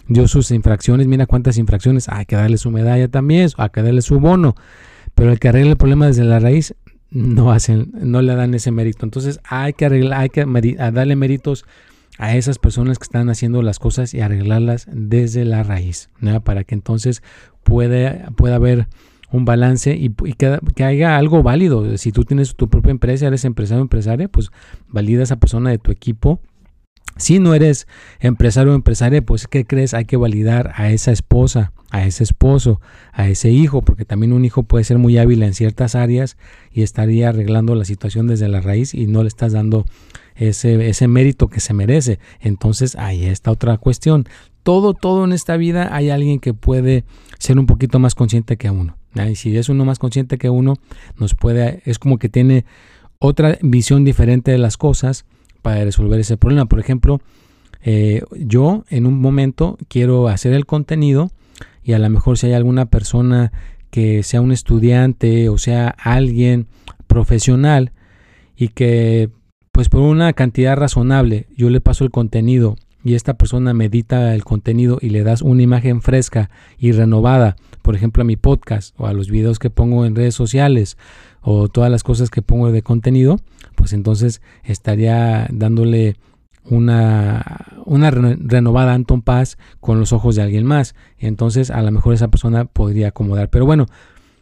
Dio 0.08 0.28
sus 0.28 0.52
infracciones, 0.52 1.08
mira 1.08 1.26
cuántas 1.26 1.58
infracciones, 1.58 2.08
hay 2.08 2.26
que 2.26 2.36
darle 2.36 2.58
su 2.58 2.72
medalla 2.72 3.10
también, 3.10 3.50
hay 3.58 3.70
que 3.70 3.82
darle 3.82 4.02
su 4.02 4.20
bono. 4.20 4.56
Pero 5.16 5.32
el 5.32 5.40
que 5.40 5.48
arregla 5.48 5.72
el 5.72 5.78
problema 5.78 6.08
desde 6.08 6.24
la 6.24 6.40
raíz 6.40 6.76
no 7.10 7.52
hacen, 7.52 7.92
no 7.94 8.22
le 8.22 8.36
dan 8.36 8.54
ese 8.54 8.72
mérito. 8.72 9.06
Entonces 9.06 9.40
hay 9.44 9.74
que 9.74 9.86
arreglar, 9.86 10.22
hay 10.22 10.30
que 10.30 10.46
darle 10.46 11.16
méritos 11.16 11.66
a 12.18 12.36
esas 12.36 12.60
personas 12.60 13.00
que 13.00 13.04
están 13.04 13.30
haciendo 13.30 13.62
las 13.62 13.80
cosas 13.80 14.14
y 14.14 14.22
arreglarlas 14.22 14.88
desde 14.92 15.46
la 15.46 15.64
raíz, 15.64 16.10
para 16.44 16.64
que 16.64 16.76
entonces 16.76 17.24
pueda, 17.64 18.32
pueda 18.36 18.56
haber 18.56 18.88
un 19.32 19.44
balance 19.44 19.96
y, 19.96 20.10
que, 20.10 20.60
que, 20.76 20.84
haya 20.84 21.18
algo 21.18 21.44
válido. 21.44 21.98
Si 21.98 22.12
tú 22.12 22.24
tienes 22.24 22.56
tu 22.56 22.70
propia 22.70 22.92
empresa, 22.92 23.28
eres 23.28 23.44
empresario 23.44 23.82
o 23.82 23.86
empresaria, 23.86 24.30
pues 24.30 24.52
valida 24.88 25.24
esa 25.24 25.38
persona 25.38 25.72
de 25.72 25.78
tu 25.78 25.92
equipo 25.92 26.40
si 27.18 27.40
no 27.40 27.54
eres 27.54 27.88
empresario 28.20 28.74
o 28.74 28.76
empresaria, 28.76 29.22
pues 29.22 29.48
¿qué 29.48 29.66
crees? 29.66 29.94
Hay 29.94 30.06
que 30.06 30.18
validar 30.18 30.74
a 30.76 30.92
esa 30.92 31.12
esposa, 31.12 31.72
a 31.92 32.06
ese 32.06 32.24
esposo, 32.24 32.82
a 33.14 33.30
ese 33.30 33.52
hijo, 33.52 33.82
porque 33.82 34.06
también 34.06 34.34
un 34.34 34.44
hijo 34.44 34.64
puede 34.64 34.84
ser 34.84 34.98
muy 34.98 35.18
hábil 35.18 35.44
en 35.44 35.54
ciertas 35.54 35.96
áreas 35.96 36.38
y 36.72 36.82
estaría 36.82 37.30
arreglando 37.30 37.74
la 37.76 37.86
situación 37.86 38.28
desde 38.28 38.48
la 38.50 38.62
raíz 38.62 38.94
y 38.94 39.08
no 39.08 39.24
le 39.24 39.30
estás 39.30 39.54
dando 39.54 39.86
ese, 40.36 40.90
ese 40.90 41.08
mérito 41.08 41.48
que 41.48 41.62
se 41.62 41.74
merece. 41.74 42.20
Entonces 42.42 42.96
ahí 42.98 43.26
está 43.26 43.52
otra 43.52 43.78
cuestión. 43.78 44.26
Todo, 44.64 44.94
todo 44.94 45.24
en 45.24 45.32
esta 45.32 45.58
vida 45.58 45.96
hay 45.96 46.10
alguien 46.10 46.40
que 46.40 46.54
puede 46.54 47.06
ser 47.40 47.60
un 47.60 47.66
poquito 47.66 48.00
más 48.00 48.16
consciente 48.16 48.58
que 48.58 48.70
uno. 48.70 48.98
Y 49.30 49.36
si 49.36 49.56
es 49.56 49.70
uno 49.70 49.86
más 49.86 50.00
consciente 50.00 50.38
que 50.38 50.50
uno, 50.50 50.76
nos 51.18 51.36
puede, 51.36 51.82
es 51.86 52.00
como 52.00 52.18
que 52.18 52.28
tiene 52.28 52.66
otra 53.20 53.58
visión 53.62 54.04
diferente 54.04 54.52
de 54.52 54.58
las 54.58 54.76
cosas 54.76 55.26
para 55.66 55.84
resolver 55.84 56.20
ese 56.20 56.38
problema. 56.38 56.68
Por 56.68 56.80
ejemplo, 56.80 57.22
eh, 57.82 58.22
yo 58.38 58.86
en 58.92 59.08
un 59.08 59.20
momento 59.20 59.80
quiero 59.88 60.28
hacer 60.28 60.54
el 60.54 60.68
contenido 60.68 61.32
y 61.84 61.94
a 61.94 62.00
lo 62.00 62.08
mejor 62.08 62.38
si 62.38 62.46
hay 62.46 62.54
alguna 62.54 62.86
persona 62.86 63.52
que 63.90 64.22
sea 64.22 64.42
un 64.42 64.52
estudiante 64.52 65.50
o 65.50 65.58
sea 65.58 65.88
alguien 65.88 66.68
profesional 67.08 67.94
y 68.56 68.68
que 68.68 69.32
pues 69.72 69.90
por 69.90 70.02
una 70.02 70.34
cantidad 70.34 70.78
razonable 70.78 71.48
yo 71.58 71.72
le 71.72 71.82
paso 71.82 72.04
el 72.04 72.12
contenido 72.12 72.76
y 73.04 73.16
esta 73.16 73.34
persona 73.34 73.74
medita 73.74 74.36
el 74.36 74.44
contenido 74.44 75.00
y 75.02 75.10
le 75.10 75.24
das 75.24 75.42
una 75.42 75.64
imagen 75.64 76.04
fresca 76.04 76.52
y 76.78 76.92
renovada, 76.92 77.56
por 77.82 77.96
ejemplo 77.96 78.22
a 78.22 78.26
mi 78.26 78.36
podcast 78.36 78.94
o 79.00 79.08
a 79.08 79.14
los 79.14 79.32
videos 79.32 79.58
que 79.58 79.72
pongo 79.72 80.06
en 80.06 80.16
redes 80.16 80.36
sociales 80.36 80.96
o 81.48 81.70
todas 81.70 81.92
las 81.92 82.02
cosas 82.02 82.32
que 82.32 82.42
pongo 82.42 82.72
de 82.72 82.82
contenido, 82.82 83.40
pues 83.76 83.94
entonces 83.94 84.42
estaría 84.64 85.48
dándole 85.52 86.16
una, 86.64 87.84
una 87.86 88.10
renovada 88.10 88.96
Anton 88.96 89.22
Paz 89.22 89.60
con 89.80 90.00
los 90.00 90.12
ojos 90.12 90.36
de 90.36 90.42
alguien 90.42 90.66
más. 90.66 90.96
Entonces 91.20 91.70
a 91.70 91.84
lo 91.84 91.92
mejor 91.92 92.16
esa 92.16 92.30
persona 92.30 92.66
podría 92.66 93.10
acomodar. 93.10 93.52
Pero 93.52 93.68
bueno, 93.68 93.86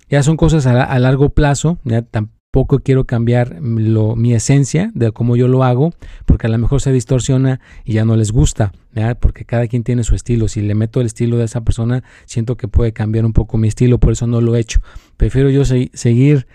ya 0.10 0.24
son 0.24 0.38
cosas 0.38 0.66
a, 0.66 0.98
largo 1.00 1.32
plazo. 1.32 1.78
Ya 1.84 2.04
tampoco 2.04 2.80
quiero 2.80 3.04
cambiar 3.04 3.60
mi 3.60 4.34
esencia 4.34 4.90
de 4.96 5.12
cómo 5.12 5.36
yo 5.36 5.50
lo 5.50 5.66
hago, 5.66 5.92
porque 6.26 6.48
a 6.48 6.50
lo 6.50 6.58
mejor 6.58 6.80
se 6.80 6.94
distorsiona 6.94 7.60
y 7.84 7.94
ya 7.94 8.06
no 8.06 8.16
les 8.16 8.32
gusta. 8.32 8.72
Porque 9.20 9.44
cada 9.44 9.68
quien 9.68 9.84
tiene 9.84 10.06
su 10.06 10.16
estilo. 10.16 10.48
Si 10.48 10.62
le 10.62 10.74
meto 10.74 11.02
el 11.02 11.08
estilo 11.08 11.36
de 11.36 11.44
esa 11.44 11.66
persona, 11.66 12.02
siento 12.24 12.56
que 12.56 12.70
puede 12.70 12.94
cambiar 12.94 13.26
un 13.26 13.34
poco 13.34 13.58
mi 13.58 13.68
estilo. 13.68 13.98
Por 13.98 14.14
eso 14.14 14.26
no 14.26 14.40
lo 14.40 14.56
he 14.56 14.62
hecho. 14.62 14.80
Prefiero 15.18 15.50
yo 15.50 15.66
seguir 15.66 16.48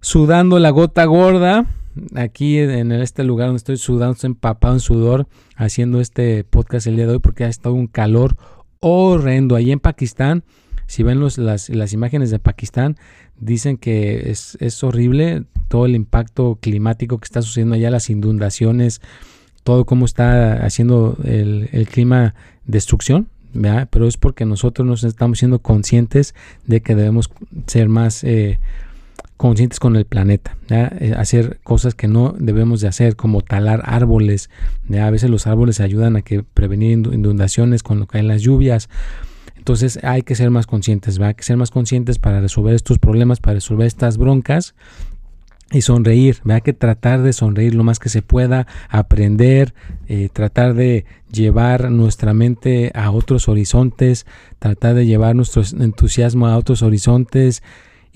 sudando 0.00 0.58
la 0.58 0.70
gota 0.70 1.04
gorda 1.04 1.66
aquí 2.14 2.58
en 2.58 2.92
este 2.92 3.24
lugar 3.24 3.48
donde 3.48 3.58
estoy 3.58 3.76
sudando, 3.76 4.12
estoy 4.12 4.28
empapado 4.28 4.74
en 4.74 4.80
sudor 4.80 5.28
haciendo 5.56 6.00
este 6.00 6.44
podcast 6.44 6.86
el 6.86 6.96
día 6.96 7.06
de 7.06 7.12
hoy 7.14 7.18
porque 7.18 7.44
ha 7.44 7.48
estado 7.48 7.74
un 7.74 7.86
calor 7.86 8.36
horrendo. 8.80 9.56
Allí 9.56 9.72
en 9.72 9.80
Pakistán, 9.80 10.44
si 10.86 11.02
ven 11.02 11.20
las, 11.20 11.92
imágenes 11.92 12.30
de 12.30 12.38
Pakistán, 12.38 12.96
dicen 13.38 13.76
que 13.76 14.30
es, 14.30 14.82
horrible 14.82 15.44
todo 15.68 15.86
el 15.86 15.94
impacto 15.94 16.58
climático 16.60 17.18
que 17.18 17.26
está 17.26 17.42
sucediendo 17.42 17.74
allá, 17.74 17.90
las 17.90 18.10
inundaciones, 18.10 19.00
todo 19.64 19.84
cómo 19.84 20.06
está 20.06 20.64
haciendo 20.64 21.16
el, 21.24 21.68
el 21.72 21.88
clima 21.88 22.34
destrucción, 22.64 23.28
pero 23.90 24.06
es 24.06 24.16
porque 24.16 24.44
nosotros 24.44 24.86
nos 24.86 25.04
estamos 25.04 25.38
siendo 25.38 25.58
conscientes 25.60 26.34
de 26.66 26.80
que 26.80 26.94
debemos 26.94 27.30
ser 27.66 27.88
más 27.88 28.24
eh, 28.24 28.58
conscientes 29.38 29.80
con 29.80 29.96
el 29.96 30.04
planeta, 30.04 30.58
eh, 30.68 31.14
hacer 31.16 31.60
cosas 31.62 31.94
que 31.94 32.08
no 32.08 32.34
debemos 32.38 32.82
de 32.82 32.88
hacer, 32.88 33.16
como 33.16 33.40
talar 33.40 33.82
árboles. 33.86 34.50
A 34.92 35.10
veces 35.10 35.30
los 35.30 35.46
árboles 35.46 35.80
ayudan 35.80 36.16
a 36.16 36.22
que 36.22 36.42
prevenir 36.42 36.98
inundaciones 36.98 37.82
cuando 37.82 38.06
caen 38.06 38.28
las 38.28 38.42
lluvias. 38.42 38.90
Entonces 39.56 39.98
hay 40.02 40.22
que 40.22 40.34
ser 40.34 40.50
más 40.50 40.66
conscientes, 40.66 41.18
hay 41.20 41.34
que 41.34 41.44
ser 41.44 41.56
más 41.56 41.70
conscientes 41.70 42.18
para 42.18 42.40
resolver 42.40 42.74
estos 42.74 42.98
problemas, 42.98 43.40
para 43.40 43.54
resolver 43.54 43.86
estas 43.86 44.18
broncas 44.18 44.74
y 45.70 45.82
sonreír, 45.82 46.38
hay 46.48 46.62
que 46.62 46.72
tratar 46.72 47.22
de 47.22 47.34
sonreír 47.34 47.74
lo 47.74 47.84
más 47.84 47.98
que 47.98 48.08
se 48.08 48.22
pueda, 48.22 48.66
aprender, 48.88 49.74
eh, 50.06 50.30
tratar 50.32 50.72
de 50.72 51.04
llevar 51.30 51.90
nuestra 51.90 52.32
mente 52.32 52.90
a 52.94 53.10
otros 53.10 53.48
horizontes, 53.48 54.24
tratar 54.58 54.94
de 54.94 55.04
llevar 55.04 55.36
nuestro 55.36 55.62
entusiasmo 55.78 56.46
a 56.46 56.56
otros 56.56 56.82
horizontes 56.82 57.62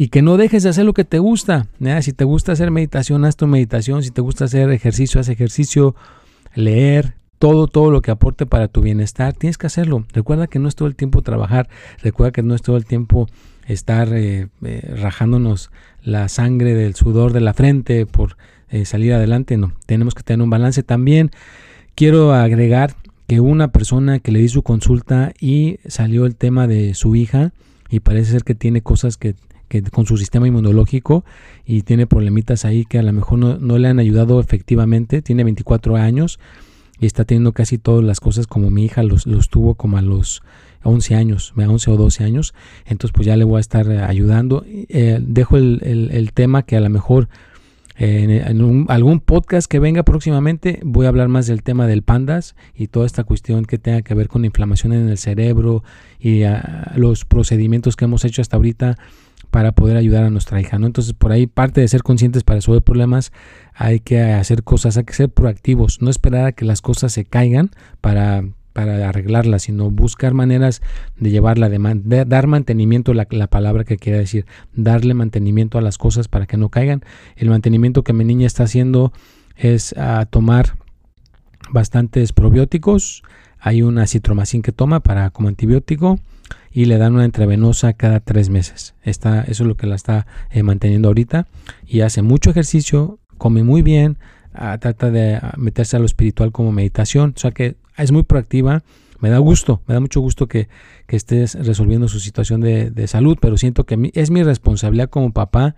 y 0.02 0.08
que 0.08 0.20
no 0.20 0.36
dejes 0.36 0.64
de 0.64 0.70
hacer 0.70 0.84
lo 0.84 0.94
que 0.94 1.04
te 1.04 1.20
gusta. 1.20 1.68
Si 2.00 2.12
te 2.12 2.24
gusta 2.24 2.50
hacer 2.50 2.72
meditación, 2.72 3.24
haz 3.24 3.36
tu 3.36 3.46
meditación, 3.46 4.02
si 4.02 4.10
te 4.10 4.20
gusta 4.20 4.46
hacer 4.46 4.68
ejercicio, 4.70 5.20
haz 5.20 5.28
ejercicio, 5.28 5.94
leer, 6.56 7.14
todo, 7.38 7.68
todo 7.68 7.92
lo 7.92 8.02
que 8.02 8.10
aporte 8.10 8.44
para 8.44 8.66
tu 8.66 8.80
bienestar, 8.80 9.32
tienes 9.32 9.58
que 9.58 9.68
hacerlo. 9.68 10.04
Recuerda 10.12 10.48
que 10.48 10.58
no 10.58 10.66
es 10.66 10.74
todo 10.74 10.88
el 10.88 10.96
tiempo 10.96 11.22
trabajar, 11.22 11.68
recuerda 12.02 12.32
que 12.32 12.42
no 12.42 12.56
es 12.56 12.62
todo 12.62 12.76
el 12.76 12.84
tiempo 12.84 13.28
estar 13.68 14.12
eh, 14.12 14.48
eh, 14.64 14.94
rajándonos 15.00 15.70
la 16.02 16.28
sangre 16.28 16.74
del 16.74 16.96
sudor 16.96 17.32
de 17.32 17.40
la 17.40 17.54
frente 17.54 18.04
por 18.04 18.36
eh, 18.70 18.84
salir 18.86 19.12
adelante. 19.12 19.56
No, 19.56 19.72
tenemos 19.86 20.16
que 20.16 20.24
tener 20.24 20.42
un 20.42 20.50
balance 20.50 20.82
también. 20.82 21.30
Quiero 21.94 22.34
agregar 22.34 22.96
que 23.28 23.38
una 23.38 23.68
persona 23.68 24.18
que 24.18 24.32
le 24.32 24.40
di 24.40 24.48
su 24.48 24.64
consulta 24.64 25.32
y 25.38 25.78
salió 25.86 26.26
el 26.26 26.34
tema 26.34 26.66
de 26.66 26.94
su 26.94 27.14
hija 27.14 27.52
y 27.88 28.00
parece 28.00 28.32
ser 28.32 28.42
que 28.42 28.56
tiene 28.56 28.82
cosas 28.82 29.16
que, 29.16 29.36
con 29.80 30.06
su 30.06 30.18
sistema 30.18 30.46
inmunológico 30.46 31.24
y 31.64 31.82
tiene 31.82 32.06
problemitas 32.06 32.64
ahí 32.64 32.84
que 32.84 32.98
a 32.98 33.02
lo 33.02 33.12
mejor 33.12 33.38
no, 33.38 33.78
le 33.78 33.88
han 33.88 33.98
ayudado 33.98 34.40
efectivamente. 34.40 35.22
Tiene 35.22 35.44
24 35.44 35.96
años 35.96 36.38
y 37.00 37.06
está 37.06 37.24
teniendo 37.24 37.52
casi 37.52 37.78
todas 37.78 38.04
las 38.04 38.20
cosas 38.20 38.46
como 38.46 38.70
mi 38.70 38.84
hija 38.84 39.02
los, 39.02 39.26
los 39.26 39.48
tuvo 39.48 39.74
como 39.74 39.96
a 39.96 40.02
los 40.02 40.42
11 40.84 41.14
años, 41.14 41.52
11 41.56 41.90
o 41.90 41.96
12 41.96 42.24
años, 42.24 42.54
entonces 42.86 43.12
pues 43.14 43.26
ya 43.26 43.36
le 43.36 43.44
voy 43.44 43.58
a 43.58 43.60
estar 43.60 43.90
eh, 43.90 44.00
ayudando. 44.00 44.64
Eh, 44.66 45.18
dejo 45.20 45.56
el, 45.56 46.30
tema 46.34 46.62
que 46.62 46.76
a 46.76 46.80
lo 46.80 46.90
mejor 46.90 47.28
eh, 47.96 48.44
en, 48.46 48.86
algún 48.88 49.20
podcast 49.20 49.70
que 49.70 49.78
venga 49.78 50.02
próximamente 50.02 50.80
voy 50.82 51.06
a 51.06 51.10
hablar 51.10 51.28
más 51.28 51.46
del 51.46 51.62
tema 51.62 51.86
del 51.86 52.02
pandas 52.02 52.56
y 52.74 52.88
toda 52.88 53.06
esta 53.06 53.24
cuestión 53.24 53.64
que 53.64 53.78
tenga 53.78 54.02
que 54.02 54.14
ver 54.14 54.28
con 54.28 54.44
inflamación 54.44 54.92
en 54.92 55.08
el 55.08 55.18
cerebro 55.18 55.84
y 56.18 56.42
ah, 56.44 56.92
los 56.96 57.24
procedimientos 57.24 57.96
que 57.96 58.06
hemos 58.06 58.24
hecho 58.24 58.42
hasta 58.42 58.56
ahorita 58.56 58.96
para 59.50 59.72
poder 59.72 59.96
ayudar 59.96 60.24
a 60.24 60.30
nuestra 60.30 60.60
hija, 60.60 60.78
¿no? 60.78 60.86
Entonces, 60.86 61.14
por 61.14 61.32
ahí 61.32 61.46
parte 61.46 61.80
de 61.80 61.88
ser 61.88 62.02
conscientes 62.02 62.44
para 62.44 62.58
resolver 62.58 62.82
problemas, 62.82 63.32
hay 63.74 64.00
que 64.00 64.20
hacer 64.20 64.62
cosas, 64.62 64.96
hay 64.96 65.04
que 65.04 65.14
ser 65.14 65.30
proactivos, 65.30 66.00
no 66.00 66.10
esperar 66.10 66.46
a 66.46 66.52
que 66.52 66.64
las 66.64 66.80
cosas 66.80 67.12
se 67.12 67.24
caigan 67.24 67.70
para 68.00 68.44
para 68.72 69.08
arreglarla, 69.08 69.58
sino 69.58 69.90
buscar 69.90 70.32
maneras 70.32 70.80
de 71.18 71.30
llevarla, 71.30 71.68
de, 71.68 72.24
dar 72.24 72.46
mantenimiento, 72.46 73.12
la, 73.12 73.26
la, 73.30 73.46
palabra 73.46 73.84
que 73.84 73.98
quiere 73.98 74.18
decir, 74.18 74.46
darle 74.72 75.14
mantenimiento 75.14 75.76
a 75.76 75.82
las 75.82 75.98
cosas 75.98 76.28
para 76.28 76.46
que 76.46 76.56
no 76.56 76.70
caigan. 76.70 77.04
El 77.36 77.50
mantenimiento 77.50 78.02
que 78.02 78.14
mi 78.14 78.24
niña 78.24 78.46
está 78.46 78.64
haciendo 78.64 79.12
es 79.56 79.94
a 79.96 80.20
ah, 80.20 80.26
tomar 80.26 80.78
bastantes 81.70 82.32
probióticos, 82.32 83.22
hay 83.58 83.82
una 83.82 84.06
citromacin 84.06 84.62
que 84.62 84.72
toma 84.72 85.00
para 85.00 85.30
como 85.30 85.48
antibiótico 85.48 86.18
y 86.72 86.86
le 86.86 86.98
dan 86.98 87.14
una 87.14 87.24
intravenosa 87.24 87.92
cada 87.92 88.20
tres 88.20 88.48
meses. 88.48 88.94
Está, 89.02 89.42
eso 89.42 89.64
es 89.64 89.68
lo 89.68 89.76
que 89.76 89.86
la 89.86 89.94
está 89.94 90.26
eh, 90.50 90.62
manteniendo 90.62 91.08
ahorita 91.08 91.46
y 91.86 92.00
hace 92.00 92.22
mucho 92.22 92.50
ejercicio, 92.50 93.18
come 93.38 93.62
muy 93.62 93.82
bien, 93.82 94.18
ah, 94.54 94.78
trata 94.78 95.10
de 95.10 95.36
ah, 95.36 95.54
meterse 95.58 95.96
a 95.96 96.00
lo 96.00 96.06
espiritual 96.06 96.52
como 96.52 96.72
meditación, 96.72 97.34
o 97.36 97.38
sea 97.38 97.50
que 97.50 97.76
es 97.96 98.12
muy 98.12 98.22
proactiva. 98.22 98.82
Me 99.20 99.30
da 99.30 99.38
gusto, 99.38 99.82
me 99.86 99.94
da 99.94 100.00
mucho 100.00 100.20
gusto 100.20 100.48
que, 100.48 100.68
estés 101.06 101.54
resolviendo 101.66 102.08
su 102.08 102.18
situación 102.20 102.62
de, 102.62 103.06
salud, 103.06 103.36
pero 103.38 103.58
siento 103.58 103.84
que 103.84 104.10
es 104.14 104.30
mi 104.30 104.42
responsabilidad 104.42 105.10
como 105.10 105.32
papá. 105.32 105.76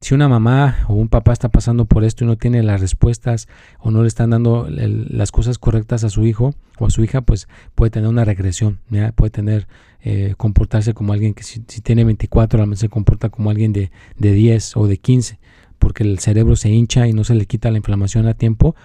Si 0.00 0.14
una 0.14 0.28
mamá 0.28 0.84
o 0.88 0.94
un 0.94 1.08
papá 1.08 1.32
está 1.32 1.48
pasando 1.48 1.86
por 1.86 2.04
esto 2.04 2.24
y 2.24 2.26
no 2.26 2.36
tiene 2.36 2.62
las 2.62 2.80
respuestas 2.80 3.48
o 3.78 3.90
no 3.90 4.02
le 4.02 4.08
están 4.08 4.30
dando 4.30 4.68
las 4.68 5.32
cosas 5.32 5.58
correctas 5.58 6.04
a 6.04 6.10
su 6.10 6.26
hijo 6.26 6.54
o 6.78 6.86
a 6.86 6.90
su 6.90 7.02
hija, 7.02 7.22
pues 7.22 7.48
puede 7.74 7.90
tener 7.90 8.08
una 8.08 8.24
regresión, 8.24 8.78
puede 9.14 9.30
tener, 9.30 9.66
eh, 10.02 10.34
comportarse 10.36 10.92
como 10.92 11.12
alguien 11.12 11.34
que 11.34 11.42
si, 11.42 11.60
tiene 11.60 12.04
24, 12.04 12.62
a 12.62 12.66
lo 12.66 12.76
se 12.76 12.88
comporta 12.88 13.30
como 13.30 13.50
alguien 13.50 13.72
de, 13.72 13.90
de 14.18 14.32
10 14.32 14.76
o 14.76 14.86
de 14.86 14.98
15, 14.98 15.38
porque 15.78 16.04
el 16.04 16.18
cerebro 16.18 16.56
se 16.56 16.68
hincha 16.68 17.08
y 17.08 17.12
no 17.12 17.24
se 17.24 17.34
le 17.34 17.46
quita 17.46 17.70
la 17.70 17.78
inflamación 17.78 18.26
a 18.26 18.34
tiempo 18.34 18.76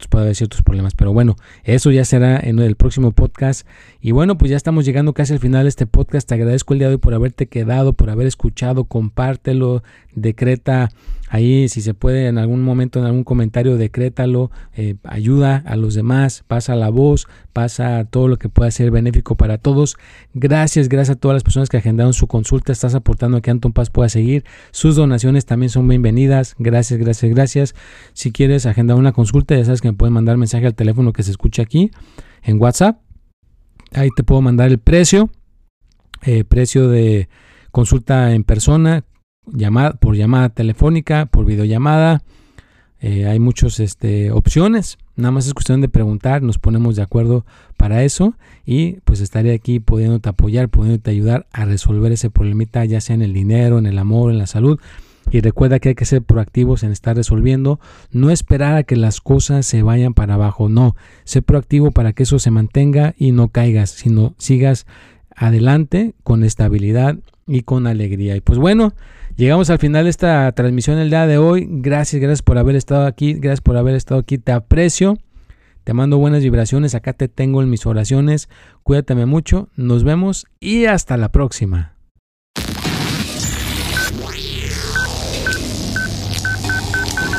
pues, 0.00 0.08
puede 0.08 0.24
haber 0.24 0.36
ciertos 0.36 0.62
problemas. 0.62 0.94
Pero 0.94 1.12
bueno, 1.12 1.36
eso 1.62 1.90
ya 1.90 2.06
será 2.06 2.40
en 2.40 2.58
el 2.58 2.74
próximo 2.74 3.12
podcast. 3.12 3.66
Y 4.00 4.12
bueno, 4.12 4.38
pues 4.38 4.50
ya 4.50 4.56
estamos 4.56 4.86
llegando 4.86 5.12
casi 5.12 5.34
al 5.34 5.40
final 5.40 5.64
de 5.64 5.68
este 5.68 5.86
podcast. 5.86 6.26
Te 6.26 6.34
agradezco 6.34 6.72
el 6.72 6.78
día 6.78 6.88
de 6.88 6.94
hoy 6.94 7.00
por 7.00 7.12
haberte 7.12 7.48
quedado, 7.48 7.92
por 7.92 8.08
haber 8.08 8.26
escuchado. 8.26 8.84
Compártelo, 8.84 9.82
decreta 10.14 10.90
ahí 11.30 11.68
si 11.68 11.80
se 11.80 11.94
puede 11.94 12.26
en 12.26 12.38
algún 12.38 12.62
momento, 12.62 12.98
en 12.98 13.06
algún 13.06 13.24
comentario, 13.24 13.76
decrétalo. 13.76 14.50
Eh, 14.74 14.96
ayuda 15.04 15.62
a 15.64 15.76
los 15.76 15.94
demás, 15.94 16.44
pasa 16.46 16.74
la 16.74 16.90
voz, 16.90 17.28
pasa 17.52 18.04
todo 18.04 18.28
lo 18.28 18.38
que 18.38 18.48
pueda 18.48 18.70
ser 18.70 18.90
benéfico 18.90 19.36
para 19.36 19.56
todos. 19.56 19.96
Gracias, 20.34 20.88
gracias 20.88 21.16
a 21.16 21.20
todas 21.20 21.34
las 21.34 21.44
personas 21.44 21.68
que 21.68 21.76
agendaron 21.76 22.12
su 22.12 22.26
consulta. 22.26 22.72
Estás 22.72 22.94
aportando 22.94 23.36
a 23.38 23.40
que 23.40 23.50
Anton 23.50 23.72
Paz 23.72 23.90
pueda 23.90 24.08
seguir. 24.08 24.44
Sus 24.72 24.96
donaciones 24.96 25.46
también 25.46 25.70
son 25.70 25.86
bienvenidas. 25.88 26.56
Gracias, 26.58 26.98
gracias, 26.98 27.32
gracias. 27.32 27.74
Si 28.12 28.32
quieres 28.32 28.66
agendar 28.66 28.96
una 28.96 29.12
consulta, 29.12 29.56
ya 29.56 29.64
sabes 29.64 29.80
que 29.80 29.88
me 29.90 29.96
pueden 29.96 30.14
mandar 30.14 30.36
mensaje 30.36 30.66
al 30.66 30.74
teléfono 30.74 31.12
que 31.12 31.22
se 31.22 31.30
escucha 31.30 31.62
aquí 31.62 31.90
en 32.42 32.60
WhatsApp. 32.60 33.00
Ahí 33.92 34.10
te 34.14 34.22
puedo 34.22 34.40
mandar 34.40 34.68
el 34.70 34.78
precio. 34.78 35.30
Eh, 36.22 36.44
precio 36.44 36.88
de 36.88 37.28
consulta 37.70 38.34
en 38.34 38.44
persona, 38.44 39.04
llamada, 39.46 39.92
por 39.94 40.16
llamada 40.16 40.50
telefónica, 40.50 41.26
por 41.26 41.44
videollamada. 41.44 42.22
Eh, 43.00 43.26
hay 43.26 43.38
muchas 43.38 43.80
este, 43.80 44.30
opciones. 44.30 44.98
Nada 45.16 45.32
más 45.32 45.46
es 45.46 45.54
cuestión 45.54 45.80
de 45.80 45.88
preguntar, 45.88 46.42
nos 46.42 46.58
ponemos 46.58 46.96
de 46.96 47.02
acuerdo 47.02 47.44
para 47.76 48.04
eso 48.04 48.34
y 48.64 48.92
pues 49.04 49.20
estaré 49.20 49.54
aquí 49.54 49.80
pudiéndote 49.80 50.28
apoyar, 50.28 50.68
pudiéndote 50.68 51.10
ayudar 51.10 51.46
a 51.52 51.64
resolver 51.64 52.12
ese 52.12 52.30
problemita, 52.30 52.84
ya 52.84 53.00
sea 53.00 53.14
en 53.14 53.22
el 53.22 53.32
dinero, 53.32 53.78
en 53.78 53.86
el 53.86 53.98
amor, 53.98 54.30
en 54.30 54.38
la 54.38 54.46
salud. 54.46 54.78
Y 55.30 55.40
recuerda 55.40 55.78
que 55.78 55.90
hay 55.90 55.94
que 55.94 56.04
ser 56.04 56.22
proactivos 56.22 56.82
en 56.82 56.90
estar 56.90 57.16
resolviendo, 57.16 57.78
no 58.10 58.30
esperar 58.30 58.76
a 58.76 58.82
que 58.82 58.96
las 58.96 59.20
cosas 59.20 59.64
se 59.64 59.82
vayan 59.82 60.14
para 60.14 60.34
abajo, 60.34 60.68
no, 60.68 60.96
ser 61.24 61.42
proactivo 61.42 61.92
para 61.92 62.12
que 62.12 62.24
eso 62.24 62.38
se 62.38 62.50
mantenga 62.50 63.14
y 63.16 63.32
no 63.32 63.48
caigas, 63.48 63.90
sino 63.90 64.34
sigas 64.38 64.86
adelante 65.36 66.14
con 66.22 66.44
estabilidad 66.44 67.16
y 67.46 67.62
con 67.62 67.86
alegría. 67.86 68.36
Y 68.36 68.40
pues 68.40 68.58
bueno, 68.58 68.92
llegamos 69.36 69.70
al 69.70 69.78
final 69.78 70.04
de 70.04 70.10
esta 70.10 70.50
transmisión 70.52 70.98
el 70.98 71.10
día 71.10 71.26
de 71.26 71.38
hoy. 71.38 71.66
Gracias, 71.68 72.20
gracias 72.20 72.42
por 72.42 72.58
haber 72.58 72.76
estado 72.76 73.06
aquí, 73.06 73.34
gracias 73.34 73.60
por 73.60 73.76
haber 73.76 73.94
estado 73.94 74.20
aquí, 74.20 74.38
te 74.38 74.52
aprecio. 74.52 75.18
Te 75.84 75.94
mando 75.94 76.18
buenas 76.18 76.42
vibraciones, 76.42 76.94
acá 76.94 77.14
te 77.14 77.28
tengo 77.28 77.62
en 77.62 77.70
mis 77.70 77.86
oraciones. 77.86 78.48
Cuídate 78.82 79.14
mucho, 79.26 79.68
nos 79.76 80.04
vemos 80.04 80.46
y 80.60 80.84
hasta 80.84 81.16
la 81.16 81.32
próxima. 81.32 81.94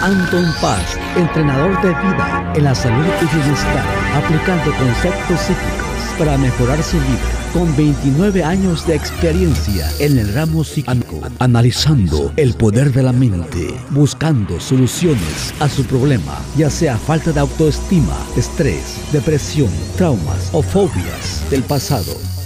Anton 0.02 0.52
Paz, 0.60 0.98
entrenador 1.16 1.80
de 1.84 1.90
vida 1.90 2.54
en 2.56 2.64
la 2.64 2.74
salud 2.74 3.06
y 3.22 3.36
bienestar, 3.36 3.86
aplicando 4.16 4.72
conceptos 4.76 5.40
psíquicos 5.42 5.92
para 6.18 6.40
mejorar 6.40 6.82
su 6.82 6.98
vida. 6.98 7.20
Con 7.54 7.76
29 7.76 8.44
años 8.44 8.88
de 8.88 8.96
experiencia 8.96 9.92
en 10.00 10.18
el 10.18 10.34
ramo 10.34 10.64
psíquico, 10.64 11.22
analizando 11.38 12.34
el 12.36 12.56
poder 12.56 12.92
de 12.92 13.04
la 13.04 13.14
mente, 13.14 13.76
buscando 13.92 14.60
soluciones 14.60 15.54
a 15.60 15.70
su 15.70 15.84
problema, 15.86 16.40
ya 16.58 16.72
sea 16.72 16.98
falta 16.98 17.32
de 17.32 17.42
autoestima, 17.42 18.18
estrés, 18.36 18.98
depresión, 19.12 19.70
traumas 19.98 20.50
o 20.52 20.64
fobias 20.64 21.44
del 21.52 21.62
pasado 21.62 22.16